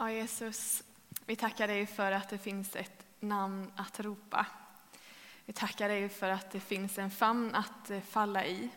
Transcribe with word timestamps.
Ja, 0.00 0.10
Jesus, 0.10 0.84
vi 1.26 1.36
tackar 1.36 1.68
dig 1.68 1.86
för 1.86 2.12
att 2.12 2.28
det 2.28 2.38
finns 2.38 2.76
ett 2.76 3.04
namn 3.20 3.72
att 3.76 4.00
ropa. 4.00 4.46
Vi 5.44 5.52
tackar 5.52 5.88
dig 5.88 6.08
för 6.08 6.28
att 6.28 6.50
det 6.50 6.60
finns 6.60 6.98
en 6.98 7.10
famn 7.10 7.54
att 7.54 7.90
eh, 7.90 8.00
falla 8.00 8.46
i. 8.46 8.68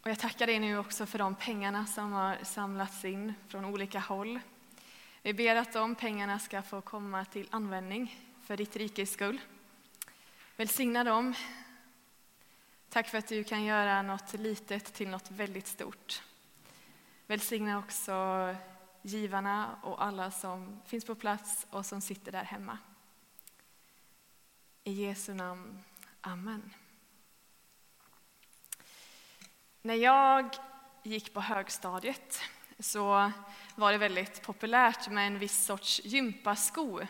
Och 0.00 0.10
jag 0.10 0.18
tackar 0.18 0.46
dig 0.46 0.58
nu 0.58 0.78
också 0.78 1.06
för 1.06 1.18
de 1.18 1.34
pengarna 1.34 1.86
som 1.86 2.12
har 2.12 2.38
samlats 2.42 3.04
in 3.04 3.34
från 3.48 3.64
olika 3.64 3.98
håll. 3.98 4.40
Vi 5.22 5.34
ber 5.34 5.56
att 5.56 5.72
de 5.72 5.94
pengarna 5.94 6.38
ska 6.38 6.62
få 6.62 6.80
komma 6.80 7.24
till 7.24 7.48
användning 7.50 8.20
för 8.42 8.56
ditt 8.56 8.76
rikes 8.76 9.12
skull. 9.12 9.40
Välsigna 10.56 11.04
dem. 11.04 11.34
Tack 12.88 13.08
för 13.08 13.18
att 13.18 13.28
du 13.28 13.44
kan 13.44 13.64
göra 13.64 14.02
något 14.02 14.32
litet 14.32 14.94
till 14.94 15.08
något 15.08 15.30
väldigt 15.30 15.66
stort. 15.66 16.22
Välsigna 17.26 17.78
också 17.78 18.12
givarna 19.02 19.76
och 19.82 20.04
alla 20.04 20.30
som 20.30 20.80
finns 20.86 21.04
på 21.04 21.14
plats 21.14 21.66
och 21.70 21.86
som 21.86 22.00
sitter 22.00 22.32
där 22.32 22.44
hemma. 22.44 22.78
I 24.84 24.92
Jesu 24.92 25.34
namn. 25.34 25.84
Amen. 26.20 26.74
När 29.82 29.94
jag 29.94 30.56
gick 31.02 31.34
på 31.34 31.40
högstadiet 31.40 32.40
så 32.78 33.32
var 33.74 33.92
det 33.92 33.98
väldigt 33.98 34.42
populärt 34.42 35.08
med 35.08 35.26
en 35.26 35.38
viss 35.38 35.64
sorts 35.64 36.00
gympasko. 36.04 37.00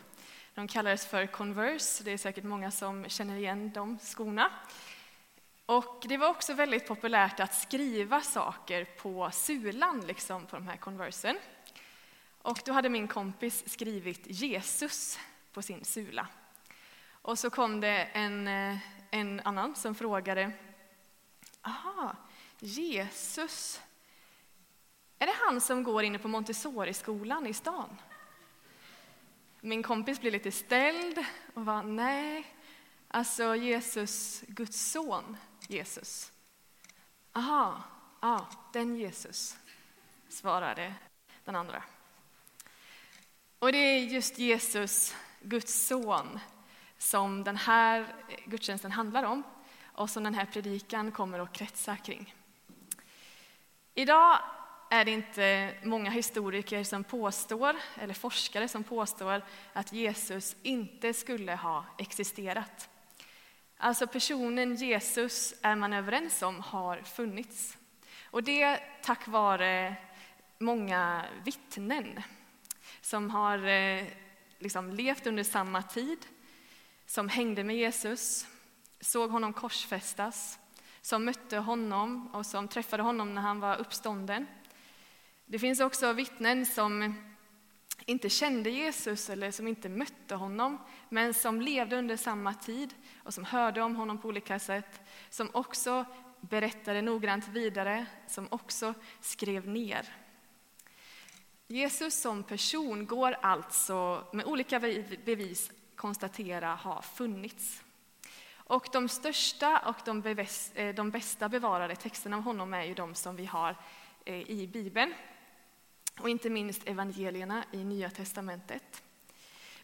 De 0.54 0.68
kallades 0.68 1.06
för 1.06 1.26
Converse, 1.26 2.04
det 2.04 2.10
är 2.10 2.18
säkert 2.18 2.44
många 2.44 2.70
som 2.70 3.08
känner 3.08 3.36
igen 3.36 3.70
de 3.72 3.98
skorna. 3.98 4.50
Och 5.66 6.04
det 6.08 6.16
var 6.16 6.28
också 6.28 6.54
väldigt 6.54 6.86
populärt 6.86 7.40
att 7.40 7.54
skriva 7.54 8.20
saker 8.20 8.84
på 8.84 9.30
sulan, 9.32 10.00
liksom 10.00 10.46
på 10.46 10.56
de 10.56 10.68
här 10.68 10.76
Conversen. 10.76 11.38
Och 12.42 12.60
då 12.64 12.72
hade 12.72 12.88
min 12.88 13.08
kompis 13.08 13.72
skrivit 13.72 14.22
Jesus 14.26 15.18
på 15.52 15.62
sin 15.62 15.84
sula. 15.84 16.28
Och 17.22 17.38
så 17.38 17.50
kom 17.50 17.80
det 17.80 18.04
en, 18.04 18.48
eh, 18.48 18.78
en 19.10 19.40
annan 19.44 19.74
som 19.74 19.94
frågade, 19.94 20.52
aha, 21.62 22.16
Jesus, 22.58 23.80
är 25.18 25.26
det 25.26 25.36
han 25.40 25.60
som 25.60 25.82
går 25.82 26.02
inne 26.02 26.18
på 26.18 26.28
Montessori-skolan 26.28 27.46
i 27.46 27.54
stan? 27.54 28.00
Min 29.60 29.82
kompis 29.82 30.20
blev 30.20 30.32
lite 30.32 30.52
ställd 30.52 31.24
och 31.54 31.64
var 31.64 31.82
nej, 31.82 32.54
alltså 33.08 33.56
Jesus, 33.56 34.42
Guds 34.46 34.90
son 34.92 35.36
Jesus. 35.68 36.32
Aha, 37.32 37.82
ja, 38.20 38.48
den 38.72 38.96
Jesus, 38.96 39.56
svarade 40.28 40.94
den 41.44 41.56
andra. 41.56 41.82
Och 43.60 43.72
det 43.72 43.78
är 43.78 43.98
just 43.98 44.38
Jesus, 44.38 45.16
Guds 45.40 45.86
son, 45.86 46.40
som 46.98 47.44
den 47.44 47.56
här 47.56 48.06
gudstjänsten 48.44 48.92
handlar 48.92 49.22
om 49.22 49.42
och 49.84 50.10
som 50.10 50.24
den 50.24 50.34
här 50.34 50.46
predikan 50.46 51.12
kommer 51.12 51.38
att 51.38 51.52
kretsa 51.52 51.96
kring. 51.96 52.34
Idag 53.94 54.38
är 54.90 55.04
det 55.04 55.10
inte 55.10 55.74
många 55.82 56.10
historiker 56.10 56.84
som 56.84 57.04
påstår, 57.04 57.76
eller 57.94 58.14
forskare 58.14 58.68
som 58.68 58.84
påstår 58.84 59.42
att 59.72 59.92
Jesus 59.92 60.56
inte 60.62 61.14
skulle 61.14 61.54
ha 61.54 61.84
existerat. 61.98 62.88
Alltså 63.76 64.06
personen 64.06 64.74
Jesus 64.74 65.54
är 65.62 65.76
man 65.76 65.92
överens 65.92 66.42
om 66.42 66.60
har 66.60 67.02
funnits. 67.02 67.78
Och 68.24 68.42
det 68.42 68.80
tack 69.02 69.28
vare 69.28 69.94
många 70.58 71.24
vittnen 71.44 72.22
som 73.10 73.30
har 73.30 73.66
eh, 73.66 74.04
liksom 74.58 74.90
levt 74.90 75.26
under 75.26 75.44
samma 75.44 75.82
tid, 75.82 76.26
som 77.06 77.28
hängde 77.28 77.64
med 77.64 77.76
Jesus, 77.76 78.46
såg 79.00 79.30
honom 79.30 79.52
korsfästas, 79.52 80.58
som 81.00 81.24
mötte 81.24 81.56
honom 81.56 82.34
och 82.34 82.46
som 82.46 82.68
träffade 82.68 83.02
honom 83.02 83.34
när 83.34 83.42
han 83.42 83.60
var 83.60 83.76
uppstånden. 83.76 84.46
Det 85.46 85.58
finns 85.58 85.80
också 85.80 86.12
vittnen 86.12 86.66
som 86.66 87.14
inte 88.06 88.28
kände 88.28 88.70
Jesus 88.70 89.30
eller 89.30 89.50
som 89.50 89.68
inte 89.68 89.88
mötte 89.88 90.34
honom, 90.34 90.78
men 91.08 91.34
som 91.34 91.60
levde 91.60 91.96
under 91.96 92.16
samma 92.16 92.54
tid 92.54 92.94
och 93.22 93.34
som 93.34 93.44
hörde 93.44 93.82
om 93.82 93.96
honom 93.96 94.18
på 94.18 94.28
olika 94.28 94.58
sätt, 94.58 95.00
som 95.30 95.50
också 95.52 96.04
berättade 96.40 97.02
noggrant 97.02 97.48
vidare, 97.48 98.06
som 98.26 98.48
också 98.50 98.94
skrev 99.20 99.68
ner. 99.68 100.08
Jesus 101.70 102.20
som 102.20 102.42
person 102.42 103.06
går 103.06 103.36
alltså 103.42 104.26
med 104.32 104.46
olika 104.46 104.80
bevis 105.24 105.70
konstatera 105.96 106.74
ha 106.74 107.02
funnits. 107.02 107.82
Och 108.54 108.88
de 108.92 109.08
största 109.08 109.78
och 109.78 109.96
de, 110.04 110.20
beväs, 110.20 110.72
eh, 110.74 110.94
de 110.94 111.10
bästa 111.10 111.48
bevarade 111.48 111.96
texterna 111.96 112.36
av 112.36 112.42
honom 112.42 112.74
är 112.74 112.84
ju 112.84 112.94
de 112.94 113.14
som 113.14 113.36
vi 113.36 113.46
har 113.46 113.76
eh, 114.24 114.50
i 114.50 114.66
Bibeln 114.66 115.14
och 116.20 116.28
inte 116.28 116.50
minst 116.50 116.88
evangelierna 116.88 117.64
i 117.72 117.84
Nya 117.84 118.10
testamentet. 118.10 119.02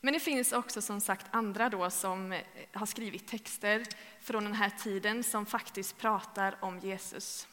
Men 0.00 0.14
det 0.14 0.20
finns 0.20 0.52
också 0.52 0.82
som 0.82 1.00
sagt 1.00 1.26
andra 1.30 1.68
då 1.68 1.90
som 1.90 2.32
eh, 2.32 2.42
har 2.72 2.86
skrivit 2.86 3.28
texter 3.28 3.86
från 4.20 4.44
den 4.44 4.54
här 4.54 4.70
tiden 4.70 5.24
som 5.24 5.46
faktiskt 5.46 5.98
pratar 5.98 6.56
om 6.60 6.78
Jesus. 6.78 7.48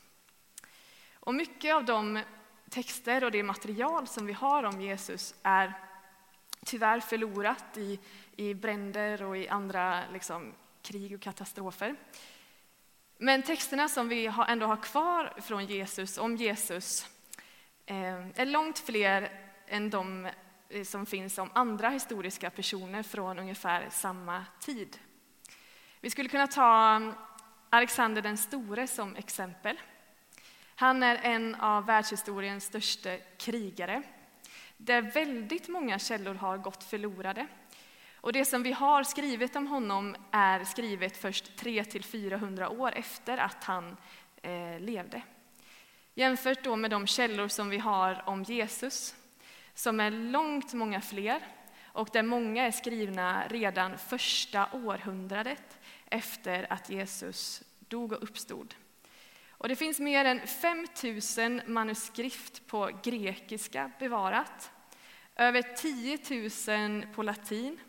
Och 1.14 1.36
mycket 1.36 1.76
av 1.76 1.86
de 1.86 2.24
texter 2.74 3.24
och 3.24 3.32
det 3.32 3.44
material 3.44 4.08
som 4.08 4.26
vi 4.26 4.34
har 4.34 4.64
om 4.64 4.82
Jesus 4.82 5.36
är 5.44 5.74
tyvärr 6.66 7.00
förlorat 7.00 7.78
i, 7.78 8.00
i 8.36 8.54
bränder 8.54 9.24
och 9.24 9.38
i 9.38 9.48
andra 9.48 10.04
liksom, 10.14 10.54
krig 10.82 11.16
och 11.16 11.22
katastrofer. 11.22 11.96
Men 13.18 13.44
texterna 13.44 13.88
som 13.88 14.10
vi 14.10 14.32
ändå 14.48 14.66
har 14.66 14.78
kvar 14.78 15.34
från 15.42 15.66
Jesus, 15.66 16.18
om 16.18 16.36
Jesus, 16.36 17.08
eh, 17.86 18.28
är 18.36 18.46
långt 18.46 18.80
fler 18.80 19.32
än 19.68 19.90
de 19.90 20.30
eh, 20.70 20.84
som 20.84 21.06
finns 21.06 21.38
om 21.38 21.50
andra 21.54 21.90
historiska 21.90 22.50
personer 22.50 23.04
från 23.04 23.40
ungefär 23.40 23.90
samma 23.90 24.46
tid. 24.60 24.98
Vi 26.02 26.10
skulle 26.10 26.30
kunna 26.30 26.48
ta 26.48 27.02
Alexander 27.70 28.22
den 28.22 28.38
store 28.38 28.88
som 28.88 29.16
exempel. 29.16 29.78
Han 30.76 31.04
är 31.04 31.16
en 31.16 31.56
av 31.56 31.86
världshistoriens 31.86 32.66
största 32.66 33.18
krigare, 33.38 34.04
där 34.78 35.02
väldigt 35.02 35.68
många 35.68 36.00
källor 36.00 36.34
har 36.34 36.58
gått 36.58 36.84
förlorade. 36.84 37.48
Och 38.16 38.34
det 38.34 38.46
som 38.46 38.64
vi 38.64 38.72
har 38.72 39.04
skrivit 39.04 39.56
om 39.56 39.68
honom 39.68 40.16
är 40.32 40.64
skrivet 40.64 41.18
först 41.18 41.64
300-400 41.64 42.80
år 42.80 42.92
efter 42.96 43.38
att 43.38 43.64
han 43.64 43.98
eh, 44.42 44.80
levde. 44.80 45.22
Jämfört 46.14 46.64
då 46.64 46.76
med 46.76 46.92
de 46.92 47.08
källor 47.08 47.48
som 47.48 47.70
vi 47.70 47.78
har 47.78 48.24
om 48.26 48.44
Jesus, 48.44 49.16
som 49.74 50.00
är 50.00 50.12
långt 50.12 50.74
många 50.74 51.02
fler 51.02 51.42
och 51.86 52.10
där 52.14 52.24
många 52.24 52.66
är 52.66 52.72
skrivna 52.72 53.48
redan 53.48 53.98
första 53.98 54.68
århundradet 54.74 55.80
efter 56.06 56.74
att 56.74 56.90
Jesus 56.90 57.64
dog 57.80 58.12
och 58.12 58.24
uppstod. 58.24 58.76
Och 59.64 59.70
det 59.70 59.76
finns 59.76 60.00
mer 60.00 60.26
än 60.26 60.48
5 60.48 60.88
000 61.38 61.62
manuskript 61.68 62.68
på 62.68 62.90
grekiska 63.04 63.92
bevarat, 64.00 64.72
över 65.36 65.62
10 65.62 67.00
000 67.04 67.14
på 67.16 67.24
latin, 67.24 67.80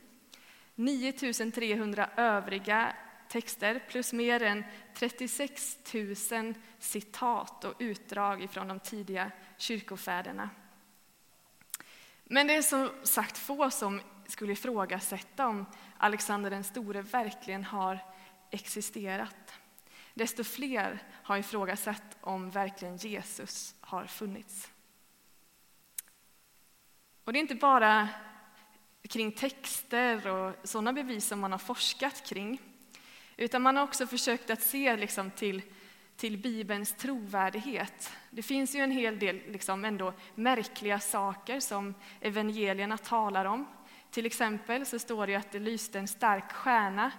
9 0.74 1.12
300 1.52 2.10
övriga 2.16 2.96
texter 3.28 3.84
plus 3.88 4.12
mer 4.12 4.42
än 4.42 4.64
36 4.94 5.78
000 6.30 6.54
citat 6.78 7.64
och 7.64 7.74
utdrag 7.78 8.48
från 8.50 8.68
de 8.68 8.80
tidiga 8.80 9.30
kyrkofäderna. 9.56 10.50
Men 12.24 12.47
det 12.47 12.54
är 12.54 12.62
som 12.62 12.91
sagt 13.03 13.38
få 13.38 13.70
som 13.70 14.00
skulle 14.27 14.53
ifrågasätta 14.53 15.47
om 15.47 15.66
Alexander 15.98 16.50
den 16.50 16.65
store 16.65 17.03
verkligen 17.03 17.65
har 17.65 17.98
existerat. 18.50 19.54
Desto 20.15 20.45
fler 20.45 21.03
har 21.22 21.37
ifrågasatt 21.37 22.16
om 22.21 22.51
verkligen 22.51 22.97
Jesus 22.97 23.75
har 23.81 24.07
funnits. 24.07 24.71
Och 27.25 27.33
det 27.33 27.39
är 27.39 27.41
inte 27.41 27.55
bara 27.55 28.09
kring 29.09 29.33
texter 29.33 30.27
och 30.27 30.55
sådana 30.65 30.93
bevis 30.93 31.27
som 31.27 31.41
man 31.41 31.53
har 31.53 31.59
forskat 31.59 32.27
kring, 32.27 32.61
utan 33.37 33.63
man 33.63 33.77
har 33.77 33.84
också 33.84 34.07
försökt 34.07 34.51
att 34.51 34.63
se 34.63 34.97
liksom 34.97 35.31
till, 35.31 35.63
till 36.16 36.39
Bibelns 36.39 36.93
trovärdighet. 36.93 38.13
Det 38.31 38.43
finns 38.43 38.75
ju 38.75 38.81
en 38.81 38.91
hel 38.91 39.19
del 39.19 39.37
liksom 39.49 39.84
ändå 39.84 40.15
märkliga 40.34 41.01
saker 41.01 41.61
som 41.61 41.95
evangelierna 42.21 42.99
talar 42.99 43.45
om. 43.45 43.66
Till 44.11 44.27
exempel 44.27 44.87
så 44.87 44.99
står 44.99 45.27
det 45.27 45.34
att 45.34 45.53
det 45.53 45.59
lyste 45.59 45.99
en 45.99 46.09
stark 46.09 46.53
stjärna 46.53 47.13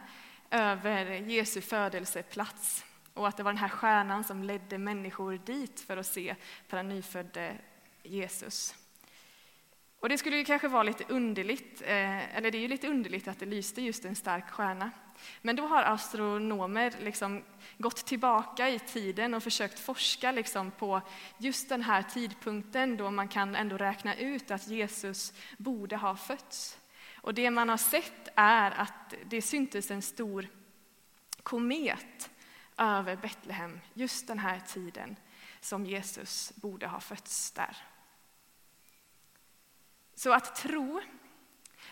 över 0.51 1.05
Jesu 1.05 1.61
födelseplats 1.61 2.84
och 3.15 3.27
att 3.27 3.37
det 3.37 3.43
var 3.43 3.51
den 3.51 3.57
här 3.57 3.69
stjärnan 3.69 4.23
som 4.23 4.43
ledde 4.43 4.77
människor 4.77 5.39
dit 5.45 5.79
för 5.79 5.97
att 5.97 6.05
se 6.05 6.35
på 6.67 6.75
den 6.75 6.89
nyfödde 6.89 7.57
Jesus. 8.03 8.75
Och 9.99 10.09
det 10.09 10.17
skulle 10.17 10.37
ju 10.37 10.45
kanske 10.45 10.67
vara 10.67 10.83
lite 10.83 11.03
underligt, 11.09 11.81
eh, 11.81 12.37
eller 12.37 12.51
det 12.51 12.57
är 12.57 12.59
ju 12.59 12.67
lite 12.67 12.87
underligt 12.87 13.27
att 13.27 13.39
det 13.39 13.45
lyste 13.45 13.81
just 13.81 14.05
en 14.05 14.15
stark 14.15 14.49
stjärna. 14.49 14.91
Men 15.41 15.55
då 15.55 15.67
har 15.67 15.83
astronomer 15.83 16.93
liksom 17.01 17.43
gått 17.77 18.05
tillbaka 18.05 18.69
i 18.69 18.79
tiden 18.79 19.33
och 19.33 19.43
försökt 19.43 19.79
forska 19.79 20.31
liksom 20.31 20.71
på 20.71 21.01
just 21.37 21.69
den 21.69 21.81
här 21.81 22.03
tidpunkten 22.03 22.97
då 22.97 23.11
man 23.11 23.27
kan 23.27 23.55
ändå 23.55 23.77
räkna 23.77 24.15
ut 24.15 24.51
att 24.51 24.67
Jesus 24.67 25.33
borde 25.57 25.95
ha 25.95 26.15
fötts. 26.15 26.79
Och 27.15 27.33
det 27.33 27.51
man 27.51 27.69
har 27.69 27.77
sett 27.77 28.27
är 28.35 28.71
att 28.71 29.13
det 29.25 29.41
syntes 29.41 29.91
en 29.91 30.01
stor 30.01 30.47
komet 31.43 32.29
över 32.77 33.15
Betlehem 33.15 33.79
just 33.93 34.27
den 34.27 34.39
här 34.39 34.59
tiden 34.59 35.15
som 35.59 35.85
Jesus 35.85 36.53
borde 36.55 36.87
ha 36.87 36.99
fötts 36.99 37.51
där. 37.51 37.77
Så 40.15 40.33
att 40.33 40.55
tro 40.55 41.01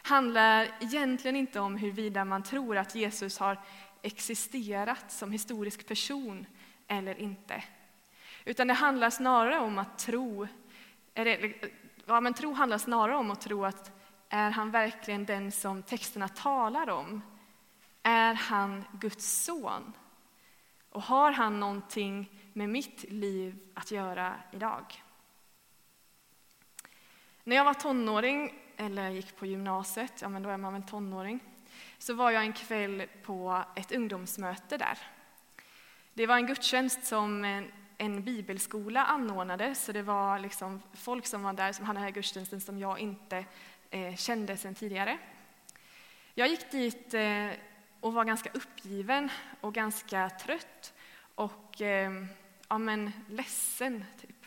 handlar 0.04 0.78
egentligen 0.80 1.36
inte 1.36 1.60
om 1.60 1.78
huruvida 1.78 2.26
man 2.26 2.44
tror 2.44 2.78
att 2.78 2.96
Jesus 2.96 3.38
har 3.38 3.60
existerat 4.02 5.12
som 5.12 5.32
historisk 5.32 5.88
person 5.88 6.46
eller 6.88 7.20
inte. 7.20 7.64
Utan 8.46 8.68
det 8.68 8.74
handlar 8.74 9.10
snarare 9.10 9.60
om 9.60 9.78
att 9.78 10.00
tro, 10.00 10.48
eller, 11.14 11.56
ja, 12.06 12.22
men 12.22 12.34
tro 12.34 12.54
handlar 12.54 12.78
snarare 12.78 13.16
om 13.16 13.32
att 13.32 13.42
tro 13.42 13.66
att 13.66 13.92
är 14.30 14.52
han 14.52 14.72
verkligen 14.72 15.26
den 15.26 15.52
som 15.52 15.84
texterna 15.84 16.28
talar 16.28 16.90
om? 16.90 17.22
Är 18.04 18.34
han 18.34 18.84
Guds 18.94 19.44
son? 19.44 19.94
Och 20.94 21.02
har 21.04 21.32
han 21.32 21.60
någonting 21.60 22.30
med 22.54 22.70
mitt 22.70 23.12
liv 23.12 23.60
att 23.74 23.92
göra 23.92 24.36
idag? 24.52 25.04
När 27.44 27.56
jag 27.56 27.66
var 27.66 27.74
tonåring, 27.74 28.54
eller 28.78 29.10
gick 29.10 29.36
på 29.36 29.46
gymnasiet, 29.46 30.14
ja 30.22 30.30
men 30.30 30.44
då 30.44 30.50
är 30.50 30.58
man 30.58 30.74
väl 30.74 30.84
tonåring, 30.84 31.40
så 31.98 32.14
var 32.14 32.32
jag 32.32 32.44
en 32.44 32.54
kväll 32.54 33.08
på 33.24 33.64
ett 33.76 33.92
ungdomsmöte 33.92 34.78
där. 34.78 34.98
Det 36.14 36.28
var 36.28 36.36
en 36.36 36.48
gudstjänst 36.48 37.06
som 37.06 37.46
en, 37.46 37.72
en 37.98 38.24
bibelskola 38.24 39.06
anordnade, 39.06 39.76
så 39.76 39.92
det 39.92 40.02
var 40.02 40.40
liksom 40.40 40.82
folk 40.94 41.26
som 41.26 41.44
var 41.44 41.54
där 41.54 41.72
som 41.72 41.86
hade 41.86 41.98
den 41.98 42.04
här 42.04 42.12
gudstjänsten 42.12 42.62
som 42.62 42.80
jag 42.80 43.00
inte 43.00 43.46
eh, 43.90 44.16
kände 44.16 44.58
sedan 44.58 44.76
tidigare. 44.76 45.18
Jag 46.34 46.48
gick 46.48 46.72
dit 46.72 47.14
eh, 47.14 47.50
och 48.04 48.14
var 48.14 48.26
ganska 48.26 48.50
uppgiven 48.54 49.30
och 49.62 49.74
ganska 49.74 50.30
trött 50.30 50.94
och 51.36 51.82
eh, 51.82 52.26
ja, 52.68 52.78
men 52.78 53.12
ledsen. 53.30 54.06
Typ. 54.22 54.46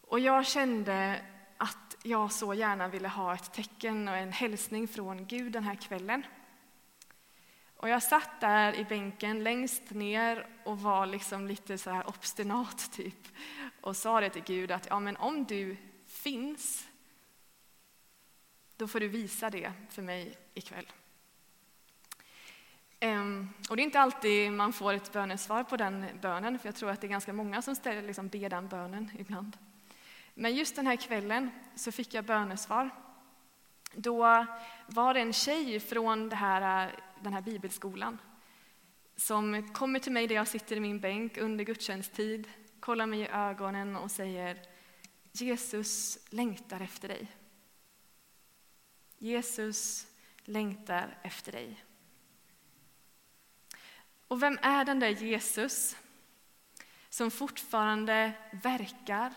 Och 0.00 0.20
jag 0.20 0.46
kände 0.46 1.20
att 1.56 1.96
jag 2.02 2.32
så 2.32 2.54
gärna 2.54 2.88
ville 2.88 3.08
ha 3.08 3.34
ett 3.34 3.52
tecken 3.52 4.08
och 4.08 4.16
en 4.16 4.32
hälsning 4.32 4.88
från 4.88 5.26
Gud 5.26 5.52
den 5.52 5.64
här 5.64 5.74
kvällen. 5.74 6.26
Och 7.76 7.88
jag 7.88 8.02
satt 8.02 8.40
där 8.40 8.74
i 8.74 8.84
bänken 8.84 9.44
längst 9.44 9.90
ner 9.90 10.46
och 10.64 10.80
var 10.80 11.06
liksom 11.06 11.46
lite 11.46 11.78
så 11.78 11.90
här 11.90 12.08
obstinat 12.08 12.92
typ 12.92 13.28
och 13.80 13.96
sa 13.96 14.20
det 14.20 14.30
till 14.30 14.42
Gud 14.42 14.70
att 14.70 14.86
ja, 14.90 15.00
men 15.00 15.16
om 15.16 15.44
du 15.44 15.76
finns, 16.06 16.88
då 18.76 18.88
får 18.88 19.00
du 19.00 19.08
visa 19.08 19.50
det 19.50 19.72
för 19.90 20.02
mig 20.02 20.36
ikväll. 20.54 20.86
Ehm, 23.00 23.48
och 23.70 23.76
det 23.76 23.82
är 23.82 23.84
inte 23.84 24.00
alltid 24.00 24.52
man 24.52 24.72
får 24.72 24.92
ett 24.92 25.12
bönesvar 25.12 25.64
på 25.64 25.76
den 25.76 26.06
bönen, 26.22 26.58
för 26.58 26.68
jag 26.68 26.74
tror 26.74 26.90
att 26.90 27.00
det 27.00 27.06
är 27.06 27.08
ganska 27.08 27.32
många 27.32 27.62
som 27.62 27.74
ställer, 27.74 28.02
liksom, 28.02 28.28
ber 28.28 28.50
den 28.50 28.68
bönen 28.68 29.10
ibland. 29.18 29.56
Men 30.34 30.54
just 30.54 30.76
den 30.76 30.86
här 30.86 30.96
kvällen 30.96 31.50
så 31.74 31.92
fick 31.92 32.14
jag 32.14 32.24
bönesvar. 32.24 32.90
Då 33.94 34.46
var 34.86 35.14
det 35.14 35.20
en 35.20 35.32
tjej 35.32 35.80
från 35.80 36.32
här, 36.32 36.94
den 37.20 37.32
här 37.32 37.42
bibelskolan 37.42 38.18
som 39.16 39.72
kommer 39.72 39.98
till 39.98 40.12
mig 40.12 40.26
där 40.26 40.34
jag 40.34 40.48
sitter 40.48 40.76
i 40.76 40.80
min 40.80 41.00
bänk 41.00 41.36
under 41.36 41.64
gudstjänsttid, 41.64 42.48
kollar 42.80 43.06
mig 43.06 43.20
i 43.20 43.28
ögonen 43.28 43.96
och 43.96 44.10
säger 44.10 44.58
Jesus 45.32 46.18
längtar 46.30 46.80
efter 46.80 47.08
dig. 47.08 47.32
Jesus 49.18 50.06
längtar 50.44 51.18
efter 51.22 51.52
dig. 51.52 51.84
Och 54.28 54.42
vem 54.42 54.58
är 54.62 54.84
den 54.84 55.00
där 55.00 55.08
Jesus 55.08 55.96
som 57.08 57.30
fortfarande 57.30 58.32
verkar 58.62 59.32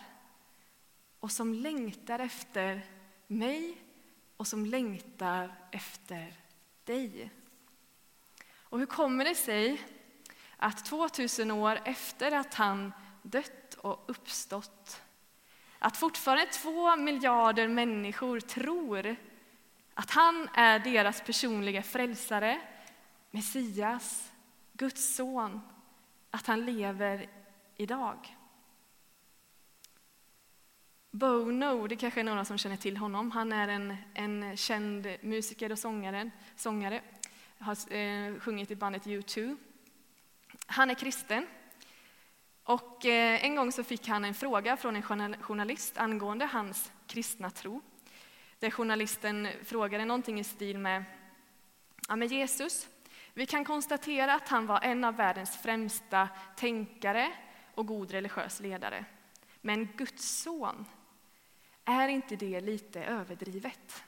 och 1.19 1.31
som 1.31 1.53
längtar 1.53 2.19
efter 2.19 2.86
mig 3.27 3.77
och 4.38 4.47
som 4.47 4.65
längtar 4.65 5.56
efter 5.71 6.33
dig? 6.83 7.31
Och 8.51 8.80
hur 8.80 8.86
kommer 8.86 9.25
det 9.25 9.36
sig 9.36 9.81
att 10.57 10.86
2000 10.86 11.51
år 11.51 11.80
efter 11.86 12.31
att 12.31 12.53
han 12.53 12.94
dött 13.21 13.74
och 13.74 14.03
uppstått 14.07 15.01
att 15.80 15.97
fortfarande 15.97 16.45
två 16.45 16.95
miljarder 16.95 17.68
människor 17.68 18.39
tror 18.39 19.15
att 19.94 20.12
han 20.12 20.50
är 20.53 20.80
deras 20.80 21.21
personliga 21.21 21.83
frälsare, 21.83 22.62
Messias, 23.31 24.31
Guds 24.80 25.16
son, 25.16 25.62
att 26.31 26.48
han 26.48 26.66
lever 26.66 27.30
idag. 27.76 28.38
Bono, 31.12 31.88
det 31.88 31.96
kanske 31.96 32.20
är 32.20 32.24
några 32.24 32.46
som 32.46 32.58
känner 32.58 32.76
till 32.76 32.98
honom. 32.98 33.31
Han 33.31 33.52
är 33.52 33.68
en, 33.68 33.96
en 34.14 34.58
känd 34.58 35.08
musiker 35.22 35.72
och 35.72 35.80
sångare. 35.80 36.31
sångare. 36.56 37.02
Har 37.58 37.94
eh, 37.94 38.40
sjungit 38.40 38.72
i 38.72 38.76
bandet 38.76 39.06
U2. 39.06 39.58
Han 40.66 40.90
är 40.90 40.96
kristen. 40.96 41.48
Och 42.64 43.06
eh, 43.06 43.46
en 43.46 43.56
gång 43.56 43.72
så 43.72 43.84
fick 43.84 44.08
han 44.08 44.25
en 44.25 44.34
fråga 44.34 44.78
från 44.78 44.96
en 44.96 45.38
journalist 45.42 45.98
angående 45.98 46.46
hans 46.46 46.92
kristna 47.08 47.50
tro. 47.50 47.82
Där 48.60 48.72
journalisten 48.72 49.48
frågade 49.64 50.06
någonting 50.06 50.40
i 50.40 50.44
stil 50.44 50.78
med 50.78 51.04
ja, 52.08 52.16
men 52.16 52.28
Jesus, 52.28 52.88
vi 53.34 53.46
kan 53.46 53.66
konstatera 53.66 54.34
att 54.34 54.50
han 54.50 54.68
var 54.68 54.80
en 54.81 55.04
av 55.04 55.16
världens 55.16 55.58
främsta 55.58 56.30
tänkare 56.56 57.31
och 57.76 57.86
god 57.86 58.12
religiös 58.12 58.60
ledare. 58.60 59.06
Men 59.62 59.86
Guds 59.86 60.42
son, 60.42 60.86
är 61.86 62.08
inte 62.08 62.36
det 62.36 62.62
lite 62.62 63.04
överdrivet? 63.04 64.03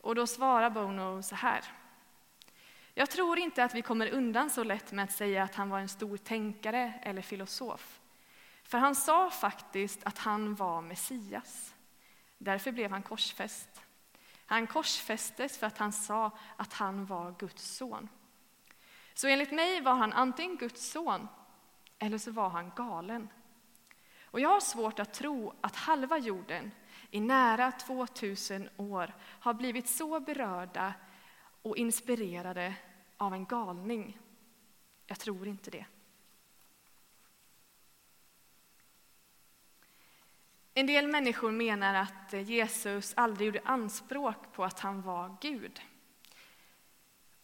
Och 0.00 0.14
då 0.14 0.26
svarar 0.26 0.70
Bono 0.70 1.22
så 1.22 1.34
här. 1.34 1.64
Jag 2.94 3.10
tror 3.10 3.38
inte 3.38 3.64
att 3.64 3.74
vi 3.74 3.82
kommer 3.82 4.10
undan 4.10 4.50
så 4.50 4.64
lätt 4.64 4.92
med 4.92 5.04
att 5.04 5.12
säga 5.12 5.42
att 5.42 5.54
han 5.54 5.70
var 5.70 5.78
en 5.78 5.88
stor 5.88 6.16
tänkare 6.16 6.92
eller 7.02 7.22
filosof. 7.22 8.00
För 8.62 8.78
han 8.78 8.94
sa 8.94 9.30
faktiskt 9.30 10.04
att 10.04 10.18
han 10.18 10.54
var 10.54 10.82
Messias. 10.82 11.74
Därför 12.38 12.72
blev 12.72 12.90
han 12.90 13.02
korsfäst. 13.02 13.83
Han 14.46 14.66
korsfästes 14.66 15.58
för 15.58 15.66
att 15.66 15.78
han 15.78 15.92
sa 15.92 16.30
att 16.56 16.72
han 16.72 17.06
var 17.06 17.34
Guds 17.38 17.76
son. 17.76 18.08
Så 19.14 19.26
enligt 19.28 19.52
mig 19.52 19.80
var 19.80 19.94
han 19.94 20.12
antingen 20.12 20.56
Guds 20.56 20.90
son 20.90 21.28
eller 21.98 22.18
så 22.18 22.30
var 22.30 22.48
han 22.48 22.72
galen. 22.76 23.28
Och 24.24 24.40
jag 24.40 24.48
har 24.48 24.60
svårt 24.60 24.98
att 24.98 25.14
tro 25.14 25.54
att 25.60 25.76
halva 25.76 26.18
jorden 26.18 26.70
i 27.10 27.20
nära 27.20 27.72
2000 27.72 28.68
år 28.76 29.14
har 29.20 29.54
blivit 29.54 29.88
så 29.88 30.20
berörda 30.20 30.94
och 31.62 31.76
inspirerade 31.76 32.74
av 33.16 33.34
en 33.34 33.44
galning. 33.44 34.18
Jag 35.06 35.18
tror 35.18 35.48
inte 35.48 35.70
det. 35.70 35.86
En 40.76 40.86
del 40.86 41.06
människor 41.06 41.50
menar 41.50 41.94
att 41.94 42.48
Jesus 42.48 43.12
aldrig 43.16 43.46
gjorde 43.46 43.60
anspråk 43.64 44.52
på 44.52 44.64
att 44.64 44.80
han 44.80 45.02
var 45.02 45.36
Gud. 45.40 45.80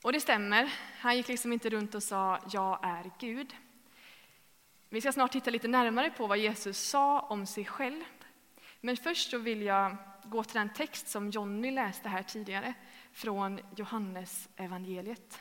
Och 0.02 0.12
det 0.12 0.20
stämmer. 0.20 0.72
Han 0.98 1.16
gick 1.16 1.28
liksom 1.28 1.52
inte 1.52 1.70
runt 1.70 1.94
och 1.94 2.02
sa 2.02 2.38
”jag 2.52 2.78
är 2.82 3.10
Gud”. 3.18 3.54
Vi 4.88 5.00
ska 5.00 5.12
snart 5.12 5.32
titta 5.32 5.50
lite 5.50 5.68
närmare 5.68 6.10
på 6.10 6.26
vad 6.26 6.38
Jesus 6.38 6.78
sa 6.78 7.20
om 7.20 7.46
sig 7.46 7.64
själv. 7.64 8.04
Men 8.80 8.96
först 8.96 9.30
så 9.30 9.38
vill 9.38 9.62
jag 9.62 9.96
gå 10.24 10.44
till 10.44 10.58
den 10.58 10.72
text 10.72 11.08
som 11.08 11.30
Jonny 11.30 11.70
läste 11.70 12.08
här 12.08 12.22
tidigare 12.22 12.74
från 13.12 13.60
Johannes 13.76 14.48
evangeliet. 14.56 15.40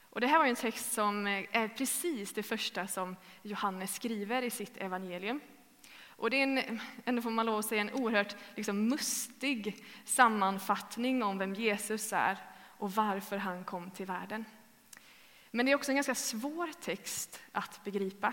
Och 0.00 0.20
det 0.20 0.26
här 0.26 0.38
var 0.38 0.46
en 0.46 0.56
text 0.56 0.92
som 0.92 1.26
är 1.26 1.68
precis 1.68 2.32
det 2.32 2.42
första 2.42 2.86
som 2.86 3.16
Johannes 3.42 3.94
skriver 3.94 4.42
i 4.42 4.50
sitt 4.50 4.76
evangelium. 4.76 5.40
Och 6.20 6.30
det 6.30 6.36
är 6.36 6.42
en, 6.42 6.80
ändå 7.04 7.22
får 7.22 7.30
man 7.30 7.46
lov 7.46 7.58
att 7.58 7.66
säga, 7.66 7.80
en 7.80 7.92
oerhört 7.92 8.36
liksom, 8.56 8.88
mustig 8.88 9.84
sammanfattning 10.04 11.22
om 11.22 11.38
vem 11.38 11.54
Jesus 11.54 12.12
är 12.12 12.38
och 12.78 12.92
varför 12.92 13.36
han 13.36 13.64
kom 13.64 13.90
till 13.90 14.06
världen. 14.06 14.44
Men 15.50 15.66
det 15.66 15.72
är 15.72 15.76
också 15.76 15.90
en 15.90 15.96
ganska 15.96 16.14
svår 16.14 16.70
text 16.80 17.42
att 17.52 17.84
begripa. 17.84 18.32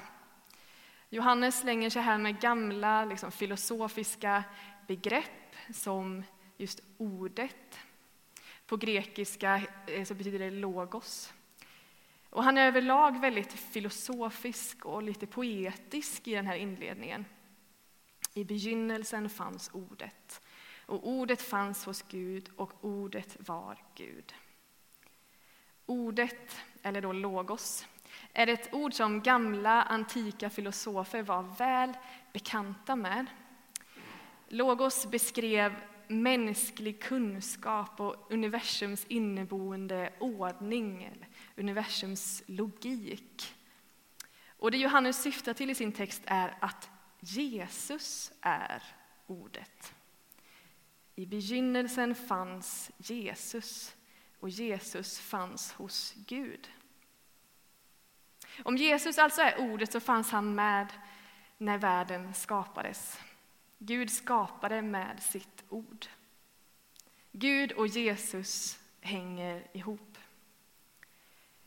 Johannes 1.09 1.59
slänger 1.59 1.89
sig 1.89 2.01
här 2.01 2.17
med 2.17 2.41
gamla 2.41 3.05
liksom, 3.05 3.31
filosofiska 3.31 4.43
begrepp 4.87 5.55
som 5.73 6.23
just 6.57 6.79
ordet. 6.97 7.79
På 8.65 8.77
grekiska 8.77 9.61
eh, 9.87 10.05
så 10.05 10.13
betyder 10.13 10.39
det 10.39 10.51
logos. 10.51 11.33
Och 12.29 12.43
han 12.43 12.57
är 12.57 12.67
överlag 12.67 13.21
väldigt 13.21 13.53
filosofisk 13.53 14.85
och 14.85 15.03
lite 15.03 15.27
poetisk 15.27 16.27
i 16.27 16.33
den 16.33 16.47
här 16.47 16.55
inledningen. 16.55 17.25
I 18.37 18.43
begynnelsen 18.43 19.29
fanns 19.29 19.69
ordet, 19.73 20.41
och 20.85 21.07
ordet 21.07 21.41
fanns 21.41 21.85
hos 21.85 22.01
Gud, 22.01 22.49
och 22.55 22.73
ordet 22.81 23.37
var 23.39 23.77
Gud. 23.95 24.33
Ordet, 25.85 26.55
eller 26.81 27.01
då 27.01 27.13
logos, 27.13 27.87
är 28.33 28.47
ett 28.47 28.73
ord 28.73 28.93
som 28.93 29.21
gamla 29.21 29.83
antika 29.83 30.49
filosofer 30.49 31.23
var 31.23 31.43
väl 31.43 31.93
bekanta 32.33 32.95
med. 32.95 33.25
Logos 34.47 35.07
beskrev 35.11 35.75
mänsklig 36.07 37.01
kunskap 37.01 37.99
och 37.99 38.31
universums 38.31 39.05
inneboende 39.07 40.13
ordning, 40.19 41.03
eller 41.03 41.27
universums 41.55 42.43
logik. 42.45 43.55
Och 44.57 44.71
det 44.71 44.77
Johannes 44.77 45.21
syftar 45.21 45.53
till 45.53 45.69
i 45.69 45.75
sin 45.75 45.91
text 45.91 46.21
är 46.25 46.57
att 46.59 46.89
Jesus 47.27 48.31
är 48.41 48.83
ordet. 49.27 49.93
I 51.15 51.25
begynnelsen 51.25 52.15
fanns 52.15 52.91
Jesus 52.97 53.95
och 54.39 54.49
Jesus 54.49 55.19
fanns 55.19 55.73
hos 55.73 56.13
Gud. 56.27 56.69
Om 58.63 58.77
Jesus 58.77 59.17
alltså 59.17 59.41
är 59.41 59.59
ordet 59.59 59.91
så 59.91 59.99
fanns 59.99 60.31
han 60.31 60.55
med 60.55 60.87
när 61.57 61.77
världen 61.77 62.33
skapades. 62.33 63.19
Gud 63.77 64.11
skapade 64.11 64.81
med 64.81 65.23
sitt 65.23 65.63
ord. 65.69 66.05
Gud 67.31 67.71
och 67.71 67.87
Jesus 67.87 68.79
hänger 69.01 69.67
ihop. 69.73 70.17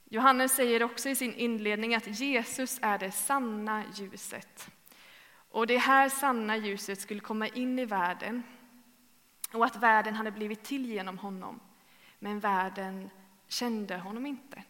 Johannes 0.04 0.56
säger 0.56 0.82
också 0.82 1.08
i 1.08 1.14
sin 1.14 1.34
inledning 1.34 1.94
att 1.94 2.20
Jesus 2.20 2.78
är 2.82 2.98
det 2.98 3.12
sanna 3.12 3.84
ljuset. 3.94 4.70
Och 5.50 5.66
det 5.66 5.78
här 5.78 6.08
sanna 6.08 6.56
ljuset 6.56 7.00
skulle 7.00 7.20
komma 7.20 7.48
in 7.48 7.78
i 7.78 7.84
världen 7.84 8.42
och 9.52 9.64
att 9.64 9.76
världen 9.76 10.14
hade 10.14 10.30
blivit 10.30 10.64
till 10.64 10.86
genom 10.86 11.18
honom. 11.18 11.60
Men 12.18 12.40
världen 12.40 13.10
kände 13.48 13.96
honom 13.96 14.26
inte. 14.26 14.62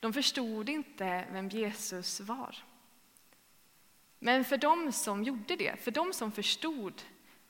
De 0.00 0.12
förstod 0.12 0.68
inte 0.68 1.24
vem 1.32 1.48
Jesus 1.48 2.20
var. 2.20 2.56
Men 4.18 4.44
för 4.44 4.56
dem 4.56 4.92
som 4.92 5.22
gjorde 5.22 5.56
det, 5.56 5.84
för 5.84 5.90
dem 5.90 6.12
som 6.12 6.32
förstod 6.32 7.02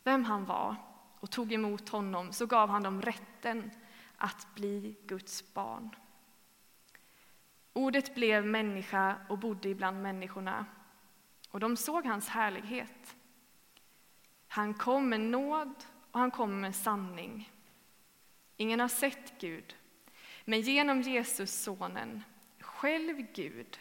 vem 0.02 0.24
han 0.24 0.44
var 0.44 0.76
och 1.20 1.30
tog 1.30 1.52
emot 1.52 1.88
honom, 1.88 2.32
så 2.32 2.46
gav 2.46 2.68
han 2.68 2.82
dem 2.82 3.02
rätten 3.02 3.70
att 4.16 4.54
bli 4.54 4.96
Guds 5.06 5.54
barn. 5.54 5.96
Ordet 7.72 8.14
blev 8.14 8.46
människa 8.46 9.16
och 9.28 9.38
bodde 9.38 9.68
ibland 9.68 10.02
människorna, 10.02 10.66
och 11.54 11.60
de 11.60 11.76
såg 11.76 12.06
hans 12.06 12.28
härlighet. 12.28 13.16
Han 14.48 14.74
kom 14.74 15.08
med 15.08 15.20
nåd 15.20 15.84
och 16.10 16.20
han 16.20 16.30
kom 16.30 16.60
med 16.60 16.76
sanning. 16.76 17.50
Ingen 18.56 18.80
har 18.80 18.88
sett 18.88 19.40
Gud, 19.40 19.76
men 20.44 20.60
genom 20.60 21.02
Jesus, 21.02 21.62
sonen, 21.62 22.24
själv 22.60 23.26
Gud 23.32 23.80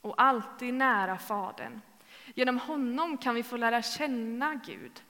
och 0.00 0.22
alltid 0.22 0.74
nära 0.74 1.18
Fadern. 1.18 1.80
Genom 2.34 2.58
honom 2.58 3.18
kan 3.18 3.34
vi 3.34 3.42
få 3.42 3.56
lära 3.56 3.82
känna 3.82 4.54
Gud. 4.54 5.02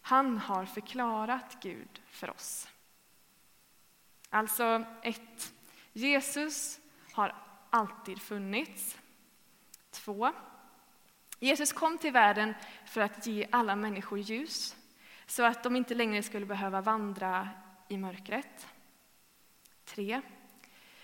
Han 0.00 0.38
har 0.38 0.64
förklarat 0.64 1.56
Gud 1.62 2.02
för 2.06 2.30
oss. 2.30 2.68
Alltså 4.30 4.84
1. 5.02 5.52
Jesus 5.92 6.80
har 7.12 7.34
alltid 7.70 8.22
funnits. 8.22 8.98
2. 9.90 10.32
Jesus 11.38 11.72
kom 11.72 11.98
till 11.98 12.12
världen 12.12 12.54
för 12.84 13.00
att 13.00 13.26
ge 13.26 13.46
alla 13.50 13.76
människor 13.76 14.18
ljus 14.18 14.76
så 15.26 15.42
att 15.42 15.62
de 15.62 15.76
inte 15.76 15.94
längre 15.94 16.22
skulle 16.22 16.46
behöva 16.46 16.80
vandra 16.80 17.48
i 17.88 17.96
mörkret. 17.96 18.66
3. 19.84 20.20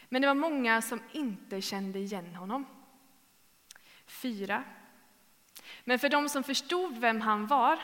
Men 0.09 0.23
det 0.23 0.29
var 0.29 0.35
många 0.35 0.83
som 0.83 1.01
inte 1.13 1.61
kände 1.61 1.99
igen 1.99 2.35
honom. 2.35 2.67
4. 4.07 4.65
Men 5.85 5.99
för 5.99 6.09
de 6.09 6.29
som 6.29 6.43
förstod 6.43 6.99
vem 6.99 7.21
han 7.21 7.47
var, 7.47 7.79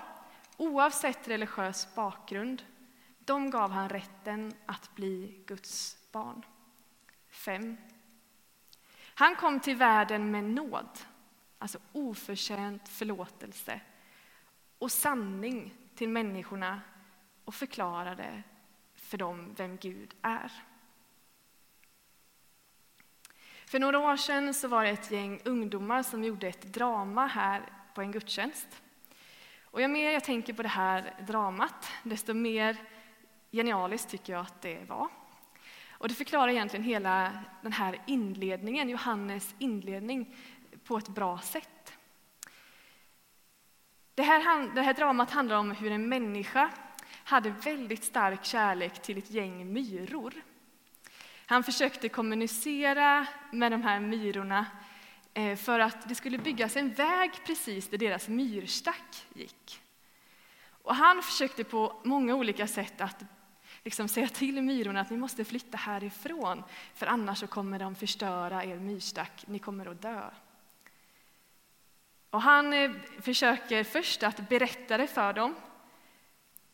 oavsett 0.57 1.29
religiös 1.29 1.95
bakgrund, 1.95 2.63
de 3.19 3.51
gav 3.51 3.71
han 3.71 3.89
rätten 3.89 4.55
att 4.67 4.95
bli 4.95 5.43
Guds 5.47 5.99
barn. 6.13 6.45
5. 7.29 7.77
Han 9.15 9.37
kom 9.37 9.61
till 9.61 9.77
världen 9.77 10.31
med 10.31 10.45
nåd, 10.45 10.99
alltså 11.59 11.79
oförtjänt 11.93 12.89
förlåtelse 12.89 13.81
och 14.79 14.93
sanning 14.93 15.75
till 15.95 16.09
människorna 16.09 16.81
och 17.45 17.55
förklarade 17.55 18.43
för 18.95 19.19
dem 19.19 19.55
vem 19.57 19.77
Gud 19.77 20.15
är. 20.23 20.53
För 23.67 23.79
några 23.79 23.99
år 23.99 24.17
sedan 24.17 24.55
så 24.55 24.69
var 24.69 24.85
det 24.85 24.91
ett 24.91 25.11
gäng 25.11 25.41
ungdomar 25.45 26.03
som 26.03 26.25
gjorde 26.25 26.49
ett 26.49 26.63
drama 26.63 27.27
här 27.27 27.73
på 27.95 28.01
en 28.03 28.13
gudstjänst. 28.13 28.83
Och 29.63 29.81
ju 29.81 29.89
mer 29.89 30.11
jag 30.11 30.25
tänker 30.25 30.53
på 30.53 30.63
det 30.63 30.69
här 30.69 31.15
dramat, 31.27 31.89
desto 32.03 32.35
mer 32.35 32.77
genialiskt 33.51 34.11
tycker 34.11 34.33
jag 34.33 34.43
att 34.43 34.63
det 34.63 34.89
var. 34.89 35.09
Och 35.99 36.09
det 36.09 36.15
förklarar 36.15 36.49
egentligen 36.49 36.85
hela 36.85 37.33
den 37.63 37.73
här 37.73 38.03
inledningen, 38.07 38.89
Johannes 38.89 39.55
inledning, 39.59 40.37
på 40.87 40.99
ett 40.99 41.09
bra 41.09 41.39
sätt. 41.39 41.93
Det 44.15 44.23
här, 44.23 44.75
det 44.75 44.83
här 44.83 44.95
dramat 44.95 45.31
handlar 45.31 45.57
om 45.57 45.71
hur 45.71 45.93
en 45.93 46.09
människa 46.09 46.71
hade 47.25 47.51
väldigt 47.51 48.05
stark 48.05 48.45
kärlek 48.45 49.03
till 49.03 49.19
ett 49.19 49.31
gäng 49.31 49.73
myror. 49.73 50.35
Han 51.47 51.63
försökte 51.63 52.09
kommunicera 52.09 53.27
med 53.53 53.73
de 53.73 53.83
här 53.83 54.01
myrorna 54.01 54.67
eh, 55.35 55.57
för 55.57 55.81
att 55.81 56.09
det 56.09 56.15
skulle 56.15 56.39
byggas 56.39 56.77
en 56.77 56.93
väg 56.93 57.31
precis 57.47 57.89
där 57.89 57.99
deras 57.99 58.29
myrstack 58.29 59.27
gick. 59.35 59.81
Och 60.69 60.95
han 60.95 61.23
försökte 61.23 61.65
på 61.65 62.01
många 62.05 62.35
olika 62.35 62.67
sätt 62.67 63.01
att 63.01 63.25
liksom 63.85 64.09
säga 64.09 64.29
till 64.29 64.63
myrorna 64.63 65.01
att 65.01 65.11
ni 65.11 65.17
måste 65.17 65.45
flytta 65.45 65.77
härifrån, 65.77 66.63
för 66.95 67.07
annars 67.07 67.39
så 67.39 67.47
kommer 67.47 67.79
de 67.79 67.95
förstöra 67.95 68.65
er 68.65 68.77
myrstack, 68.77 69.45
ni 69.47 69.59
kommer 69.59 69.87
att 69.87 70.03
dö. 70.03 70.31
Och 72.37 72.43
han 72.43 72.73
eh, 72.73 72.91
försöker 73.21 73.85
först 73.85 74.23
att 74.23 74.49
berätta 74.49 74.97
det 74.97 75.07
för 75.07 75.33
dem, 75.33 75.55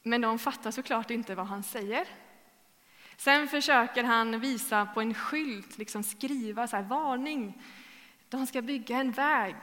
men 0.02 0.21
de 0.21 0.38
fattar 0.38 0.71
såklart 0.71 1.11
inte 1.11 1.35
vad 1.35 1.47
han 1.47 1.62
säger. 1.62 2.09
Sen 3.16 3.49
försöker 3.49 4.04
han 4.04 4.40
visa 4.40 4.87
på 4.87 5.00
en 5.00 5.14
skylt, 5.14 5.78
liksom 5.78 6.02
skriva 6.02 6.66
så 6.66 6.76
här, 6.76 6.83
varning, 6.83 7.62
de 8.28 8.47
ska 8.47 8.62
bygga 8.62 8.97
en 8.97 9.11
väg. 9.12 9.57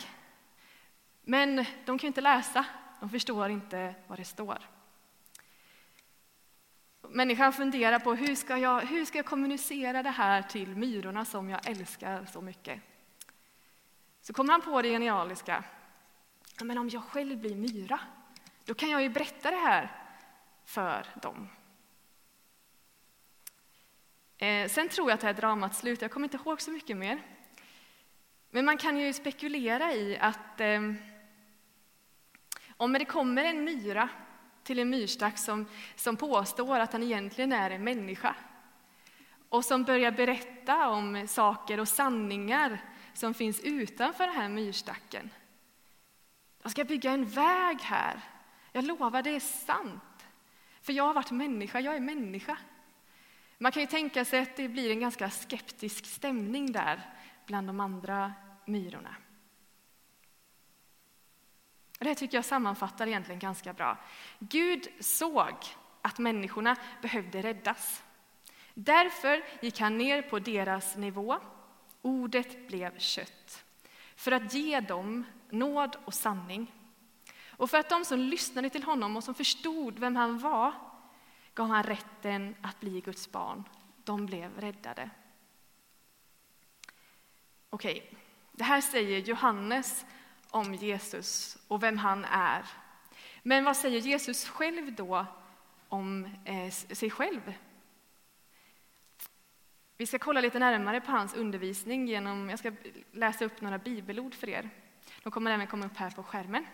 Men 1.21 1.65
de 1.85 1.99
kan 1.99 2.07
inte 2.07 2.21
läsa, 2.21 2.65
de 2.99 3.09
förstår 3.09 3.49
inte 3.49 3.95
vad 4.07 4.19
det 4.19 4.25
står. 4.25 4.57
Människan 7.01 7.53
funderar 7.53 7.99
på 7.99 8.13
hur 8.13 8.35
ska, 8.35 8.57
jag, 8.57 8.81
hur 8.81 9.05
ska 9.05 9.17
jag 9.17 9.25
kommunicera 9.25 10.03
det 10.03 10.09
här 10.09 10.41
till 10.41 10.75
myrorna 10.75 11.25
som 11.25 11.49
jag 11.49 11.69
älskar 11.69 12.25
så 12.25 12.41
mycket. 12.41 12.81
Så 14.21 14.33
kommer 14.33 14.51
han 14.51 14.61
på 14.61 14.81
det 14.81 14.89
genialiska. 14.89 15.63
Men 16.63 16.77
om 16.77 16.89
jag 16.89 17.03
själv 17.03 17.37
blir 17.37 17.55
myra, 17.55 17.99
då 18.65 18.73
kan 18.73 18.89
jag 18.89 19.01
ju 19.01 19.09
berätta 19.09 19.51
det 19.51 19.57
här 19.57 19.91
för 20.65 21.05
dem. 21.21 21.49
Eh, 24.37 24.69
sen 24.69 24.89
tror 24.89 25.09
jag 25.09 25.15
att 25.15 25.21
det 25.21 25.27
här 25.27 25.33
dramat 25.33 25.75
slutar, 25.75 26.03
jag 26.03 26.11
kommer 26.11 26.25
inte 26.25 26.37
ihåg 26.37 26.61
så 26.61 26.71
mycket 26.71 26.97
mer. 26.97 27.21
Men 28.49 28.65
man 28.65 28.77
kan 28.77 28.97
ju 28.97 29.13
spekulera 29.13 29.93
i 29.93 30.17
att 30.17 30.61
eh, 30.61 30.81
om 32.77 32.93
det 32.93 33.05
kommer 33.05 33.43
en 33.43 33.63
myra 33.63 34.09
till 34.63 34.79
en 34.79 34.89
myrstack 34.89 35.37
som, 35.37 35.65
som 35.95 36.15
påstår 36.15 36.79
att 36.79 36.93
han 36.93 37.03
egentligen 37.03 37.51
är 37.51 37.71
en 37.71 37.83
människa 37.83 38.35
och 39.49 39.65
som 39.65 39.83
börjar 39.83 40.11
berätta 40.11 40.89
om 40.89 41.27
saker 41.27 41.79
och 41.79 41.87
sanningar 41.87 42.81
som 43.13 43.33
finns 43.33 43.59
utanför 43.59 44.27
den 44.27 44.35
här 44.35 44.49
myrstacken. 44.49 45.29
Jag 46.61 46.71
ska 46.71 46.83
bygga 46.83 47.11
en 47.11 47.25
väg 47.25 47.81
här. 47.81 48.21
Jag 48.71 48.83
lovar, 48.85 49.21
det 49.21 49.29
är 49.35 49.39
sant. 49.39 50.27
För 50.81 50.93
jag 50.93 51.03
har 51.03 51.13
varit 51.13 51.31
människa, 51.31 51.79
jag 51.79 51.95
är 51.95 51.99
människa. 51.99 52.57
Man 53.57 53.71
kan 53.71 53.81
ju 53.81 53.87
tänka 53.87 54.25
sig 54.25 54.39
att 54.39 54.55
det 54.55 54.67
blir 54.67 54.91
en 54.91 54.99
ganska 54.99 55.29
skeptisk 55.29 56.05
stämning 56.05 56.71
där 56.71 57.01
bland 57.45 57.67
de 57.67 57.79
andra 57.79 58.33
myrorna. 58.65 59.15
Det 61.99 62.07
här 62.07 62.15
tycker 62.15 62.37
jag 62.37 62.45
sammanfattar 62.45 63.07
egentligen 63.07 63.39
ganska 63.39 63.73
bra. 63.73 63.97
Gud 64.39 64.87
såg 64.99 65.55
att 66.01 66.17
människorna 66.17 66.75
behövde 67.01 67.41
räddas. 67.41 68.03
Därför 68.73 69.43
gick 69.61 69.79
han 69.79 69.97
ner 69.97 70.21
på 70.21 70.39
deras 70.39 70.95
nivå. 70.95 71.39
Ordet 72.01 72.67
blev 72.67 72.97
kött. 72.97 73.65
För 74.15 74.31
att 74.31 74.53
ge 74.53 74.79
dem 74.79 75.25
nåd 75.51 75.97
och 76.05 76.13
sanning. 76.13 76.73
Och 77.47 77.69
för 77.69 77.77
att 77.77 77.89
de 77.89 78.05
som 78.05 78.19
lyssnade 78.19 78.69
till 78.69 78.83
honom 78.83 79.17
och 79.17 79.23
som 79.23 79.35
förstod 79.35 79.99
vem 79.99 80.15
han 80.15 80.37
var 80.37 80.73
gav 81.53 81.67
han 81.67 81.83
rätten 81.83 82.55
att 82.61 82.79
bli 82.79 83.01
Guds 83.01 83.31
barn. 83.31 83.63
De 84.03 84.25
blev 84.25 84.59
räddade. 84.59 85.09
Okej, 87.69 88.13
det 88.51 88.63
här 88.63 88.81
säger 88.81 89.19
Johannes 89.19 90.05
om 90.49 90.73
Jesus 90.73 91.57
och 91.67 91.83
vem 91.83 91.97
han 91.97 92.25
är. 92.25 92.65
Men 93.43 93.63
vad 93.63 93.77
säger 93.77 93.99
Jesus 93.99 94.47
själv 94.47 94.93
då 94.93 95.25
om 95.89 96.29
eh, 96.45 96.69
sig 96.71 97.09
själv? 97.09 97.53
Vi 99.97 100.05
ska 100.05 100.19
kolla 100.19 100.41
lite 100.41 100.59
närmare 100.59 101.01
på 101.01 101.11
hans 101.11 101.33
undervisning 101.33 102.07
genom, 102.07 102.49
jag 102.49 102.59
ska 102.59 102.71
läsa 103.11 103.45
upp 103.45 103.61
några 103.61 103.77
bibelord 103.77 104.33
för 104.33 104.49
er. 104.49 104.69
De 105.23 105.31
kommer 105.31 105.51
även 105.51 105.67
komma 105.67 105.85
upp 105.85 105.97
här 105.97 106.11
på 106.11 106.23
skärmen. 106.23 106.65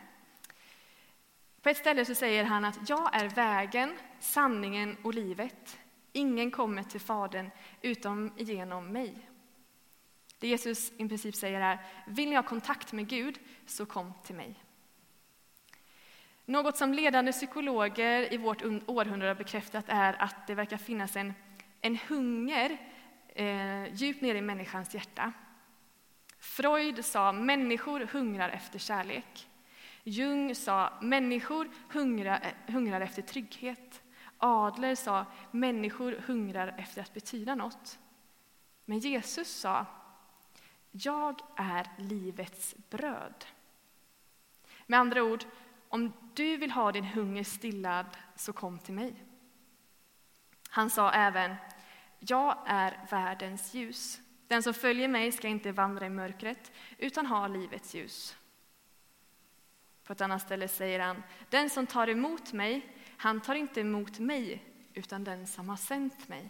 På 1.61 1.69
ett 1.69 1.77
ställe 1.77 2.05
så 2.05 2.15
säger 2.15 2.43
han 2.43 2.65
att 2.65 2.89
jag 2.89 3.15
är 3.15 3.29
vägen, 3.29 3.97
sanningen 4.19 4.97
och 5.03 5.13
livet. 5.13 5.79
Ingen 6.11 6.51
kommer 6.51 6.83
till 6.83 6.99
Fadern 6.99 7.49
utom 7.81 8.33
genom 8.37 8.87
mig. 8.87 9.29
Det 10.39 10.47
Jesus 10.47 10.91
i 10.97 11.07
princip 11.07 11.35
säger 11.35 11.61
är, 11.61 11.79
vill 12.07 12.29
ni 12.29 12.35
ha 12.35 12.43
kontakt 12.43 12.93
med 12.93 13.07
Gud, 13.07 13.39
så 13.65 13.85
kom 13.85 14.13
till 14.23 14.35
mig. 14.35 14.63
Något 16.45 16.77
som 16.77 16.93
ledande 16.93 17.31
psykologer 17.31 18.33
i 18.33 18.37
vårt 18.37 18.63
århundrade 18.85 19.27
har 19.27 19.35
bekräftat 19.35 19.85
är 19.87 20.21
att 20.21 20.47
det 20.47 20.55
verkar 20.55 20.77
finnas 20.77 21.15
en, 21.15 21.33
en 21.81 21.97
hunger 22.07 22.77
eh, 23.27 23.93
djupt 23.93 24.21
nere 24.21 24.37
i 24.37 24.41
människans 24.41 24.93
hjärta. 24.93 25.33
Freud 26.45 27.05
sa 27.05 27.31
människor 27.31 27.99
hungrar 27.99 28.49
efter 28.49 28.79
kärlek. 28.79 29.49
Jung 30.03 30.55
sa 30.55 30.93
människor 31.01 31.69
hungrar, 31.89 32.53
hungrar 32.67 33.01
efter 33.01 33.21
trygghet. 33.21 34.03
Adler 34.37 34.95
sa 34.95 35.25
människor 35.51 36.11
hungrar 36.25 36.75
efter 36.77 37.01
att 37.01 37.13
betyda 37.13 37.55
något. 37.55 37.99
Men 38.85 38.99
Jesus 38.99 39.47
sa 39.49 39.85
jag 40.91 41.41
är 41.55 41.87
livets 41.97 42.75
bröd. 42.89 43.45
Med 44.85 44.99
andra 44.99 45.23
ord, 45.23 45.45
om 45.89 46.13
du 46.33 46.57
vill 46.57 46.71
ha 46.71 46.91
din 46.91 47.05
hunger 47.05 47.43
stillad, 47.43 48.17
så 48.35 48.53
kom 48.53 48.79
till 48.79 48.93
mig. 48.93 49.15
Han 50.69 50.89
sa 50.89 51.11
även, 51.11 51.55
jag 52.19 52.57
är 52.65 53.07
världens 53.09 53.73
ljus. 53.73 54.21
Den 54.47 54.63
som 54.63 54.73
följer 54.73 55.07
mig 55.07 55.31
ska 55.31 55.47
inte 55.47 55.71
vandra 55.71 56.05
i 56.05 56.09
mörkret, 56.09 56.71
utan 56.97 57.25
ha 57.25 57.47
livets 57.47 57.93
ljus. 57.93 58.37
På 60.03 60.13
ett 60.13 60.21
annat 60.21 60.41
ställe 60.41 60.67
säger 60.67 60.99
han, 60.99 61.23
den 61.49 61.69
som 61.69 61.87
tar 61.87 62.07
emot 62.07 62.53
mig, 62.53 62.95
han 63.17 63.41
tar 63.41 63.55
inte 63.55 63.81
emot 63.81 64.19
mig, 64.19 64.63
utan 64.93 65.23
den 65.23 65.47
som 65.47 65.69
har 65.69 65.77
sänt 65.77 66.27
mig. 66.27 66.49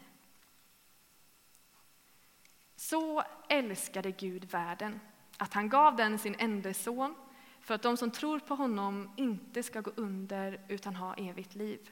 Så 2.75 3.23
älskade 3.49 4.11
Gud 4.11 4.45
världen, 4.45 4.99
att 5.37 5.53
han 5.53 5.69
gav 5.69 5.95
den 5.95 6.19
sin 6.19 6.35
enda 6.39 6.73
son 6.73 7.15
för 7.59 7.75
att 7.75 7.81
de 7.81 7.97
som 7.97 8.11
tror 8.11 8.39
på 8.39 8.55
honom 8.55 9.13
inte 9.17 9.63
ska 9.63 9.81
gå 9.81 9.91
under 9.95 10.65
utan 10.67 10.95
ha 10.95 11.13
evigt 11.13 11.55
liv. 11.55 11.91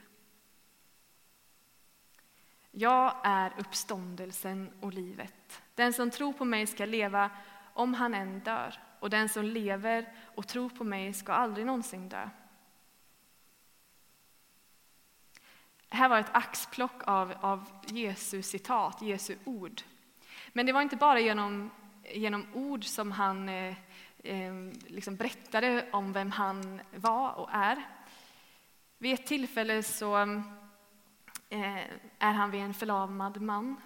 Jag 2.70 3.20
är 3.24 3.52
uppståndelsen 3.58 4.72
och 4.80 4.92
livet. 4.92 5.62
Den 5.74 5.92
som 5.92 6.10
tror 6.10 6.32
på 6.32 6.44
mig 6.44 6.66
ska 6.66 6.84
leva 6.84 7.30
om 7.74 7.94
han 7.94 8.14
än 8.14 8.40
dör, 8.40 8.80
och 9.00 9.10
den 9.10 9.28
som 9.28 9.44
lever 9.44 10.12
och 10.34 10.48
tror 10.48 10.68
på 10.68 10.84
mig 10.84 11.12
ska 11.12 11.32
aldrig 11.32 11.66
någonsin 11.66 12.08
dö. 12.08 12.28
Det 15.88 15.96
här 15.96 16.08
var 16.08 16.18
ett 16.18 16.30
axplock 16.34 17.02
av, 17.04 17.34
av 17.40 17.68
Jesu 17.86 18.42
citat, 18.42 19.02
Jesu 19.02 19.36
ord. 19.44 19.82
Men 20.52 20.66
det 20.66 20.72
var 20.72 20.82
inte 20.82 20.96
bara 20.96 21.20
genom, 21.20 21.70
genom 22.04 22.46
ord 22.54 22.84
som 22.84 23.12
han 23.12 23.48
eh, 23.48 23.76
eh, 24.18 24.54
liksom 24.86 25.16
berättade 25.16 25.86
om 25.92 26.12
vem 26.12 26.30
han 26.30 26.80
var 26.94 27.32
och 27.32 27.48
är. 27.52 27.82
Vid 28.98 29.14
ett 29.14 29.26
tillfälle 29.26 29.82
så 29.82 30.16
eh, 31.48 31.78
är 32.18 32.32
han 32.32 32.50
vid 32.50 32.60
en 32.60 32.74
förlamad 32.74 33.40
man 33.40 33.76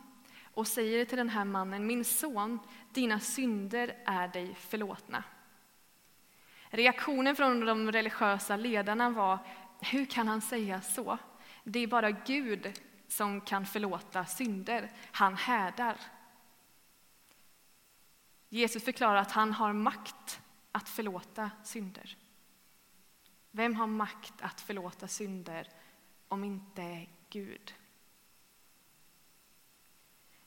och 0.58 0.66
säger 0.66 1.04
till 1.04 1.18
den 1.18 1.28
här 1.28 1.44
mannen, 1.44 1.86
min 1.86 2.04
son, 2.04 2.58
dina 2.92 3.20
synder 3.20 3.96
är 4.04 4.28
dig 4.28 4.54
förlåtna. 4.54 5.24
Reaktionen 6.70 7.36
från 7.36 7.60
de 7.60 7.92
religiösa 7.92 8.56
ledarna 8.56 9.10
var, 9.10 9.38
hur 9.80 10.04
kan 10.04 10.28
han 10.28 10.40
säga 10.40 10.80
så? 10.80 11.18
Det 11.64 11.78
är 11.78 11.86
bara 11.86 12.10
Gud 12.10 12.80
som 13.08 13.40
kan 13.40 13.66
förlåta 13.66 14.26
synder. 14.26 14.90
Han 15.12 15.36
härdar. 15.36 15.96
Jesus 18.48 18.84
förklarar 18.84 19.16
att 19.16 19.32
han 19.32 19.52
har 19.52 19.72
makt 19.72 20.40
att 20.72 20.88
förlåta 20.88 21.50
synder. 21.64 22.16
Vem 23.50 23.74
har 23.74 23.86
makt 23.86 24.34
att 24.40 24.60
förlåta 24.60 25.08
synder 25.08 25.68
om 26.28 26.44
inte 26.44 27.06
Gud? 27.30 27.74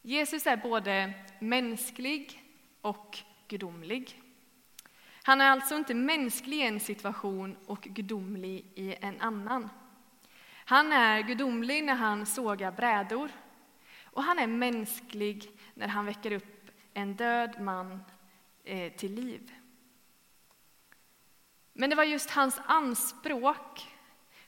Jesus 0.02 0.48
är 0.48 0.58
både 0.58 1.14
mänsklig 1.40 2.44
och 2.82 3.18
gudomlig. 3.48 4.22
Han 5.24 5.42
är 5.42 5.50
alltså 5.50 5.76
inte 5.76 5.94
mänsklig 5.94 6.58
i 6.58 6.62
en 6.62 6.80
situation 6.80 7.58
och 7.66 7.82
gudomlig 7.82 8.66
i 8.76 8.96
en 9.02 9.22
annan. 9.22 9.70
Han 10.66 10.94
är 10.94 11.22
gudomlig 11.22 11.84
när 11.84 11.96
han 11.96 12.26
sågar 12.26 12.72
brädor 12.72 13.32
och 14.04 14.24
han 14.24 14.40
är 14.40 14.48
mänsklig 14.48 15.52
när 15.74 15.88
han 15.88 16.06
väcker 16.06 16.32
upp 16.32 16.72
en 16.94 17.16
död 17.16 17.62
man 17.62 18.04
eh, 18.64 18.94
till 18.94 19.14
liv. 19.14 19.52
Men 21.74 21.90
det 21.90 21.96
var 21.96 22.04
just 22.04 22.30
hans 22.30 22.60
anspråk 22.66 23.88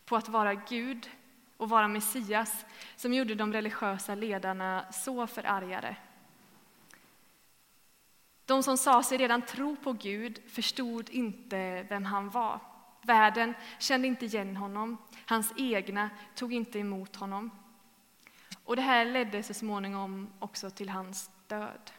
på 0.05 0.15
att 0.15 0.29
vara 0.29 0.53
Gud 0.53 1.09
och 1.63 1.69
vara 1.69 1.87
Messias 1.87 2.65
som 2.95 3.13
gjorde 3.13 3.35
de 3.35 3.53
religiösa 3.53 4.15
ledarna 4.15 4.85
så 4.91 5.27
förargade. 5.27 5.95
De 8.45 8.63
som 8.63 8.77
sa 8.77 9.03
sig 9.03 9.17
redan 9.17 9.41
tro 9.41 9.75
på 9.75 9.93
Gud 9.93 10.41
förstod 10.47 11.09
inte 11.09 11.85
vem 11.89 12.05
han 12.05 12.29
var. 12.29 12.59
Världen 13.01 13.53
kände 13.79 14.07
inte 14.07 14.25
igen 14.25 14.57
honom, 14.57 14.97
hans 15.25 15.53
egna 15.57 16.09
tog 16.35 16.53
inte 16.53 16.79
emot 16.79 17.15
honom. 17.15 17.51
Och 18.63 18.75
det 18.75 18.81
här 18.81 19.05
ledde 19.05 19.43
så 19.43 19.53
småningom 19.53 20.29
också 20.39 20.69
till 20.69 20.89
hans 20.89 21.31
död. 21.47 21.91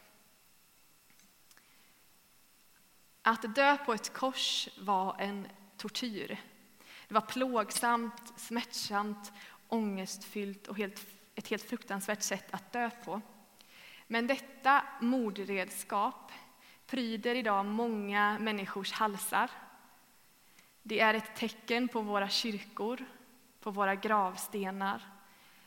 Att 3.21 3.55
dö 3.55 3.77
på 3.77 3.93
ett 3.93 4.13
kors 4.13 4.69
var 4.79 5.15
en 5.19 5.47
tortyr. 5.77 6.37
Det 7.07 7.13
var 7.13 7.21
plågsamt, 7.21 8.33
smärtsamt, 8.35 9.33
ångestfyllt 9.67 10.67
och 10.67 10.77
helt, 10.77 11.07
ett 11.35 11.47
helt 11.47 11.63
fruktansvärt 11.63 12.21
sätt 12.21 12.45
att 12.51 12.71
dö 12.71 12.89
på. 13.05 13.21
Men 14.07 14.27
detta 14.27 14.83
mordredskap 15.01 16.31
pryder 16.87 17.35
idag 17.35 17.65
många 17.65 18.39
människors 18.39 18.91
halsar. 18.91 19.51
Det 20.83 20.99
är 20.99 21.13
ett 21.13 21.35
tecken 21.35 21.87
på 21.87 22.01
våra 22.01 22.29
kyrkor, 22.29 23.05
på 23.59 23.71
våra 23.71 23.95
gravstenar. 23.95 25.01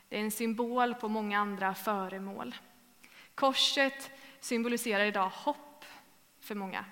Det 0.09 0.17
är 0.17 0.21
en 0.21 0.31
symbol 0.31 0.95
på 0.95 1.07
många 1.07 1.39
andra 1.39 1.75
föremål. 1.75 2.55
Korset 3.35 4.11
symboliserar 4.39 5.05
idag 5.05 5.29
hopp 5.29 5.85
för 6.39 6.55
många. 6.55 6.85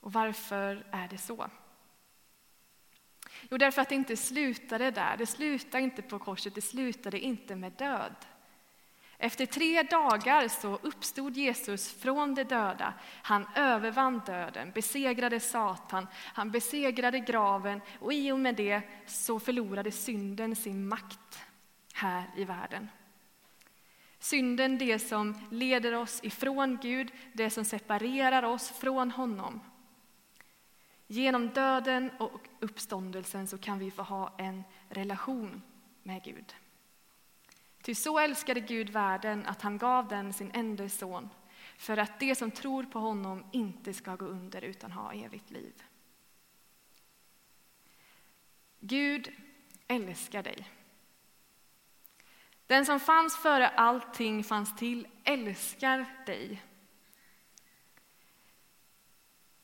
Och 0.00 0.12
varför 0.12 0.86
är 0.90 1.08
det 1.08 1.18
så? 1.18 1.50
Jo, 3.50 3.58
därför 3.58 3.82
att 3.82 3.88
det 3.88 3.94
inte 3.94 4.16
slutade 4.16 4.90
där. 4.90 5.16
Det 5.16 5.26
slutade 5.26 5.84
inte 5.84 6.02
på 6.02 6.18
korset, 6.18 6.54
det 6.54 6.60
slutade 6.60 7.20
inte 7.20 7.56
med 7.56 7.72
död. 7.72 8.14
Efter 9.18 9.46
tre 9.46 9.82
dagar 9.82 10.48
så 10.48 10.78
uppstod 10.82 11.36
Jesus 11.36 11.92
från 11.92 12.34
de 12.34 12.44
döda. 12.44 12.94
Han 13.22 13.46
övervann 13.56 14.22
döden, 14.26 14.72
besegrade 14.74 15.40
Satan, 15.40 16.06
han 16.14 16.50
besegrade 16.50 17.20
graven 17.20 17.80
och 17.98 18.12
i 18.12 18.32
och 18.32 18.38
med 18.38 18.54
det 18.54 18.82
så 19.06 19.40
förlorade 19.40 19.90
synden 19.90 20.56
sin 20.56 20.88
makt 20.88 21.38
här 21.94 22.24
i 22.36 22.44
världen. 22.44 22.88
Synden, 24.18 24.78
det 24.78 24.98
som 24.98 25.38
leder 25.50 25.94
oss 25.94 26.20
ifrån 26.22 26.78
Gud, 26.82 27.10
det 27.32 27.50
som 27.50 27.64
separerar 27.64 28.42
oss 28.42 28.70
från 28.70 29.10
honom. 29.10 29.60
Genom 31.12 31.48
döden 31.48 32.10
och 32.18 32.48
uppståndelsen 32.60 33.46
så 33.46 33.58
kan 33.58 33.78
vi 33.78 33.90
få 33.90 34.02
ha 34.02 34.34
en 34.38 34.62
relation 34.88 35.62
med 36.02 36.24
Gud. 36.24 36.54
Ty 37.82 37.94
så 37.94 38.18
älskade 38.18 38.60
Gud 38.60 38.90
världen 38.90 39.46
att 39.46 39.62
han 39.62 39.78
gav 39.78 40.08
den 40.08 40.32
sin 40.32 40.50
enda 40.54 40.88
son 40.88 41.28
för 41.76 41.96
att 41.96 42.20
de 42.20 42.34
som 42.34 42.50
tror 42.50 42.84
på 42.84 42.98
honom 42.98 43.44
inte 43.52 43.94
ska 43.94 44.16
gå 44.16 44.24
under 44.24 44.62
utan 44.64 44.92
ha 44.92 45.12
evigt 45.12 45.50
liv. 45.50 45.82
Gud 48.80 49.32
älskar 49.88 50.42
dig. 50.42 50.70
Den 52.66 52.86
som 52.86 53.00
fanns 53.00 53.36
före 53.36 53.68
allting 53.68 54.44
fanns 54.44 54.76
till 54.76 55.08
älskar 55.24 56.06
dig. 56.26 56.62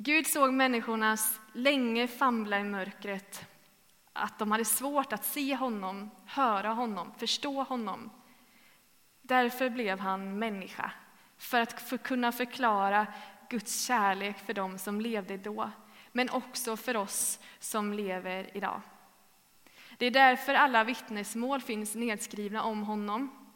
Gud 0.00 0.26
såg 0.26 0.52
människornas 0.52 1.40
länge 1.52 2.08
famla 2.08 2.60
i 2.60 2.64
mörkret, 2.64 3.46
att 4.12 4.38
de 4.38 4.50
hade 4.50 4.64
svårt 4.64 5.12
att 5.12 5.24
se 5.24 5.54
honom, 5.56 6.10
höra 6.26 6.68
honom, 6.68 7.12
förstå 7.18 7.62
honom. 7.62 8.10
Därför 9.22 9.70
blev 9.70 9.98
han 9.98 10.38
människa, 10.38 10.92
för 11.38 11.60
att 11.60 11.82
för 11.82 11.96
kunna 11.96 12.32
förklara 12.32 13.06
Guds 13.48 13.86
kärlek 13.86 14.38
för 14.38 14.54
dem 14.54 14.78
som 14.78 15.00
levde 15.00 15.36
då, 15.36 15.70
men 16.12 16.30
också 16.30 16.76
för 16.76 16.96
oss 16.96 17.38
som 17.58 17.92
lever 17.92 18.56
idag. 18.56 18.80
Det 19.96 20.06
är 20.06 20.10
därför 20.10 20.54
alla 20.54 20.84
vittnesmål 20.84 21.60
finns 21.60 21.94
nedskrivna 21.94 22.62
om 22.62 22.82
honom. 22.82 23.48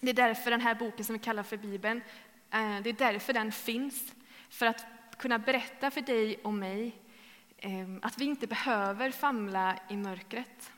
Det 0.00 0.10
är 0.10 0.14
därför 0.14 0.50
den 0.50 0.60
här 0.60 0.74
boken 0.74 1.04
som 1.04 1.12
vi 1.12 1.18
kallar 1.18 1.42
för 1.42 1.56
Bibeln, 1.56 2.02
eh, 2.50 2.80
det 2.82 2.90
är 2.90 3.12
därför 3.12 3.32
den 3.32 3.52
finns. 3.52 4.12
För 4.50 4.66
att 4.66 4.86
kunna 5.20 5.38
berätta 5.38 5.90
för 5.90 6.00
dig 6.00 6.36
och 6.44 6.54
mig 6.54 6.96
ehm, 7.58 8.00
att 8.02 8.18
vi 8.18 8.24
inte 8.24 8.46
behöver 8.46 9.10
famla 9.10 9.78
i 9.88 9.96
mörkret. 9.96 10.72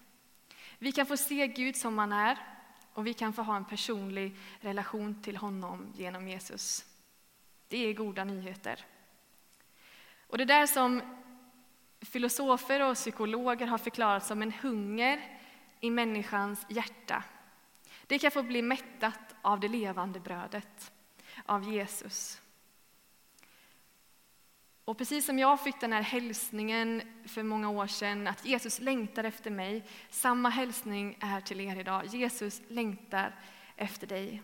Vi 0.78 0.92
kan 0.92 1.06
få 1.06 1.16
se 1.16 1.46
Gud 1.46 1.76
som 1.76 1.98
han 1.98 2.12
är 2.12 2.38
och 2.92 3.06
vi 3.06 3.14
kan 3.14 3.32
få 3.32 3.42
ha 3.42 3.56
en 3.56 3.64
personlig 3.64 4.36
relation 4.60 5.22
till 5.22 5.36
honom 5.36 5.92
genom 5.96 6.28
Jesus. 6.28 6.84
Det 7.68 7.76
är 7.78 7.94
goda 7.94 8.24
nyheter. 8.24 8.84
Och 10.26 10.38
det 10.38 10.44
där 10.44 10.66
som 10.66 11.02
filosofer 12.00 12.90
och 12.90 12.94
psykologer 12.94 13.66
har 13.66 13.78
förklarat 13.78 14.26
som 14.26 14.42
en 14.42 14.52
hunger 14.52 15.38
i 15.80 15.90
människans 15.90 16.66
hjärta. 16.68 17.24
Det 18.06 18.18
kan 18.18 18.30
få 18.30 18.42
bli 18.42 18.62
mättat 18.62 19.34
av 19.42 19.60
det 19.60 19.68
levande 19.68 20.20
brödet, 20.20 20.92
av 21.46 21.72
Jesus. 21.72 22.41
Och 24.84 24.98
precis 24.98 25.26
som 25.26 25.38
jag 25.38 25.60
fick 25.60 25.80
den 25.80 25.92
här 25.92 26.02
hälsningen 26.02 27.02
för 27.26 27.42
många 27.42 27.70
år 27.70 27.86
sedan, 27.86 28.26
att 28.26 28.44
Jesus 28.44 28.80
längtar 28.80 29.24
efter 29.24 29.50
mig, 29.50 29.84
samma 30.10 30.48
hälsning 30.48 31.18
är 31.20 31.40
till 31.40 31.60
er 31.60 31.80
idag. 31.80 32.06
Jesus 32.06 32.62
längtar 32.68 33.34
efter 33.76 34.06
dig. 34.06 34.42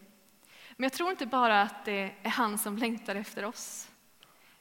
Men 0.77 0.85
jag 0.85 0.93
tror 0.93 1.11
inte 1.11 1.27
bara 1.27 1.63
att 1.63 1.85
det 1.85 2.15
är 2.23 2.31
han 2.31 2.59
som 2.59 2.77
längtar 2.77 3.15
efter 3.15 3.45
oss. 3.45 3.91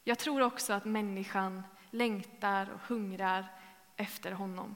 Jag 0.04 0.20
tror 0.20 0.42
också 0.42 0.74
att 0.74 0.86
människan 0.86 1.64
längtar 1.92 2.70
och 2.70 2.82
hungrar 2.82 3.46
efter 3.96 4.32
honom. 4.32 4.76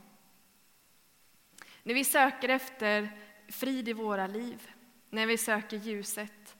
När 1.83 1.93
vi 1.93 2.03
söker 2.03 2.49
efter 2.49 3.11
frid 3.47 3.89
i 3.89 3.93
våra 3.93 4.27
liv, 4.27 4.71
när 5.09 5.27
vi 5.27 5.37
söker 5.37 5.77
ljuset, 5.77 6.55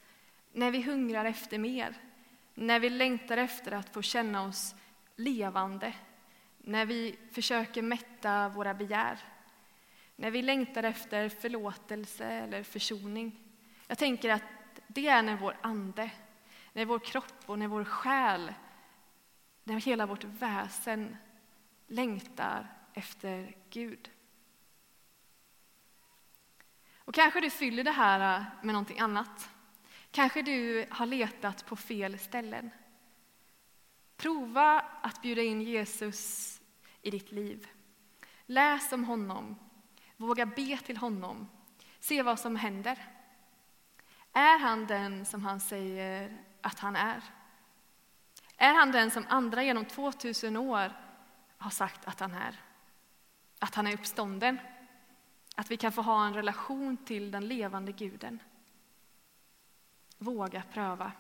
när 0.51 0.71
vi 0.71 0.81
hungrar 0.81 1.25
efter 1.25 1.57
mer, 1.57 1.95
när 2.53 2.79
vi 2.79 2.89
längtar 2.89 3.37
efter 3.37 3.71
att 3.71 3.93
få 3.93 4.01
känna 4.01 4.43
oss 4.43 4.75
levande, 5.15 5.93
när 6.57 6.85
vi 6.85 7.15
försöker 7.31 7.81
mätta 7.81 8.49
våra 8.49 8.73
begär, 8.73 9.19
när 10.15 10.31
vi 10.31 10.41
längtar 10.41 10.83
efter 10.83 11.29
förlåtelse 11.29 12.25
eller 12.25 12.63
försoning. 12.63 13.39
Jag 13.87 13.97
tänker 13.97 14.29
att 14.29 14.43
det 14.87 15.07
är 15.07 15.21
när 15.21 15.35
vår 15.35 15.57
ande, 15.61 16.11
när 16.73 16.85
vår 16.85 16.99
kropp 16.99 17.43
och 17.45 17.59
när 17.59 17.67
vår 17.67 17.83
själ 17.83 18.53
när 19.63 19.79
hela 19.79 20.05
vårt 20.05 20.23
väsen 20.23 21.17
längtar 21.87 22.67
efter 22.93 23.55
Gud. 23.69 24.09
Och 26.97 27.13
kanske 27.13 27.41
du 27.41 27.49
fyller 27.49 27.83
det 27.83 27.91
här 27.91 28.45
med 28.61 28.73
någonting 28.73 28.99
annat. 28.99 29.49
Kanske 30.11 30.41
du 30.41 30.85
har 30.89 31.05
letat 31.05 31.65
på 31.65 31.75
fel 31.75 32.19
ställen. 32.19 32.69
Prova 34.17 34.79
att 35.01 35.21
bjuda 35.21 35.41
in 35.41 35.61
Jesus 35.61 36.61
i 37.01 37.11
ditt 37.11 37.31
liv. 37.31 37.67
Läs 38.45 38.91
om 38.91 39.03
honom. 39.03 39.55
Våga 40.17 40.45
be 40.45 40.77
till 40.77 40.97
honom. 40.97 41.49
Se 41.99 42.21
vad 42.21 42.39
som 42.39 42.55
händer. 42.55 42.97
Är 44.33 44.59
han 44.59 44.87
den 44.87 45.25
som 45.25 45.45
han 45.45 45.59
säger 45.59 46.37
att 46.61 46.79
han 46.79 46.95
är? 46.95 47.23
Är 48.57 48.73
han 48.73 48.91
den 48.91 49.11
som 49.11 49.25
andra 49.29 49.63
genom 49.63 49.85
2000 49.85 50.57
år 50.57 50.93
har 51.57 51.69
sagt 51.69 52.07
att 52.07 52.19
han 52.19 52.33
är? 52.33 52.61
Att 53.59 53.75
han 53.75 53.87
är 53.87 53.93
uppstånden? 53.93 54.59
Att 55.55 55.71
vi 55.71 55.77
kan 55.77 55.91
få 55.91 56.01
ha 56.01 56.25
en 56.25 56.33
relation 56.33 56.97
till 56.97 57.31
den 57.31 57.47
levande 57.47 57.91
guden? 57.91 58.39
Våga 60.21 60.63
pröva. 60.73 61.11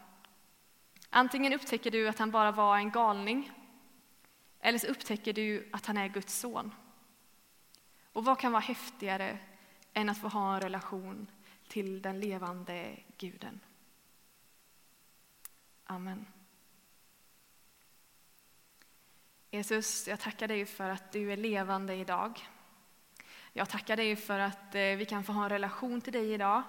Antingen 1.09 1.53
upptäcker 1.53 1.91
du 1.91 2.07
att 2.07 2.19
han 2.19 2.31
bara 2.31 2.51
var 2.51 2.77
en 2.77 2.91
galning 2.91 3.51
eller 4.59 4.79
så 4.79 4.87
upptäcker 4.87 5.33
du 5.33 5.69
att 5.73 5.85
han 5.85 5.97
är 5.97 6.07
Guds 6.07 6.39
son. 6.39 6.73
Och 8.13 8.25
vad 8.25 8.39
kan 8.39 8.51
vara 8.51 8.61
häftigare 8.61 9.39
än 9.93 10.09
att 10.09 10.21
få 10.21 10.27
ha 10.27 10.55
en 10.55 10.61
relation 10.61 11.27
till 11.67 12.01
den 12.01 12.19
levande 12.19 12.97
guden? 13.17 13.59
Amen. 15.83 16.25
Jesus, 19.51 20.07
jag 20.07 20.19
tackar 20.19 20.47
dig 20.47 20.65
för 20.65 20.89
att 20.89 21.11
du 21.11 21.31
är 21.31 21.37
levande 21.37 21.95
idag. 21.95 22.47
Jag 23.53 23.69
tackar 23.69 23.97
dig 23.97 24.15
för 24.15 24.39
att 24.39 24.75
eh, 24.75 24.81
vi 24.81 25.05
kan 25.05 25.23
få 25.23 25.31
ha 25.31 25.43
en 25.43 25.49
relation 25.49 26.01
till 26.01 26.13
dig 26.13 26.33
idag. 26.33 26.63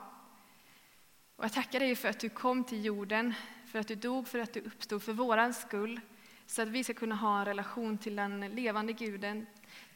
Och 1.42 1.46
jag 1.46 1.52
tackar 1.52 1.80
dig 1.80 1.96
för 1.96 2.08
att 2.08 2.20
du 2.20 2.28
kom 2.28 2.64
till 2.64 2.84
jorden, 2.84 3.34
för 3.66 3.78
att 3.78 3.88
du 3.88 3.94
dog, 3.94 4.28
för 4.28 4.38
att 4.38 4.52
du 4.52 4.60
uppstod 4.60 5.02
för 5.02 5.12
våran 5.12 5.54
skull, 5.54 6.00
så 6.46 6.62
att 6.62 6.68
vi 6.68 6.84
ska 6.84 6.94
kunna 6.94 7.14
ha 7.14 7.38
en 7.38 7.44
relation 7.44 7.98
till 7.98 8.16
den 8.16 8.40
levande 8.40 8.92
guden, 8.92 9.46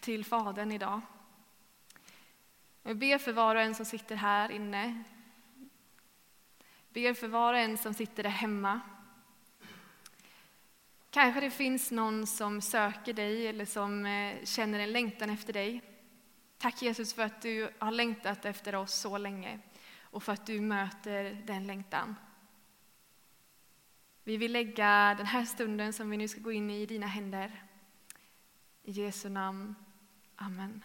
till 0.00 0.24
Fadern 0.24 0.72
idag. 0.72 1.00
Jag 2.82 2.96
ber 2.96 3.18
för 3.18 3.32
var 3.32 3.54
och 3.54 3.60
en 3.60 3.74
som 3.74 3.86
sitter 3.86 4.16
här 4.16 4.50
inne. 4.50 5.02
Ber 6.88 7.14
för 7.14 7.28
var 7.28 7.54
och 7.54 7.60
en 7.60 7.78
som 7.78 7.94
sitter 7.94 8.22
där 8.22 8.30
hemma. 8.30 8.80
Kanske 11.10 11.40
det 11.40 11.50
finns 11.50 11.90
någon 11.90 12.26
som 12.26 12.60
söker 12.60 13.12
dig 13.12 13.46
eller 13.46 13.64
som 13.64 14.06
eh, 14.06 14.44
känner 14.44 14.78
en 14.78 14.92
längtan 14.92 15.30
efter 15.30 15.52
dig. 15.52 15.82
Tack 16.58 16.82
Jesus 16.82 17.14
för 17.14 17.22
att 17.22 17.42
du 17.42 17.70
har 17.78 17.90
längtat 17.90 18.44
efter 18.44 18.74
oss 18.74 18.94
så 18.94 19.18
länge 19.18 19.60
och 20.16 20.22
för 20.22 20.32
att 20.32 20.46
du 20.46 20.60
möter 20.60 21.42
den 21.46 21.66
längtan. 21.66 22.14
Vi 24.24 24.36
vill 24.36 24.52
lägga 24.52 25.14
den 25.16 25.26
här 25.26 25.44
stunden 25.44 25.92
som 25.92 26.10
vi 26.10 26.16
nu 26.16 26.28
ska 26.28 26.40
gå 26.40 26.52
in 26.52 26.70
i 26.70 26.82
i 26.82 26.86
dina 26.86 27.06
händer. 27.06 27.62
I 28.82 28.90
Jesu 28.90 29.28
namn. 29.28 29.74
Amen. 30.36 30.84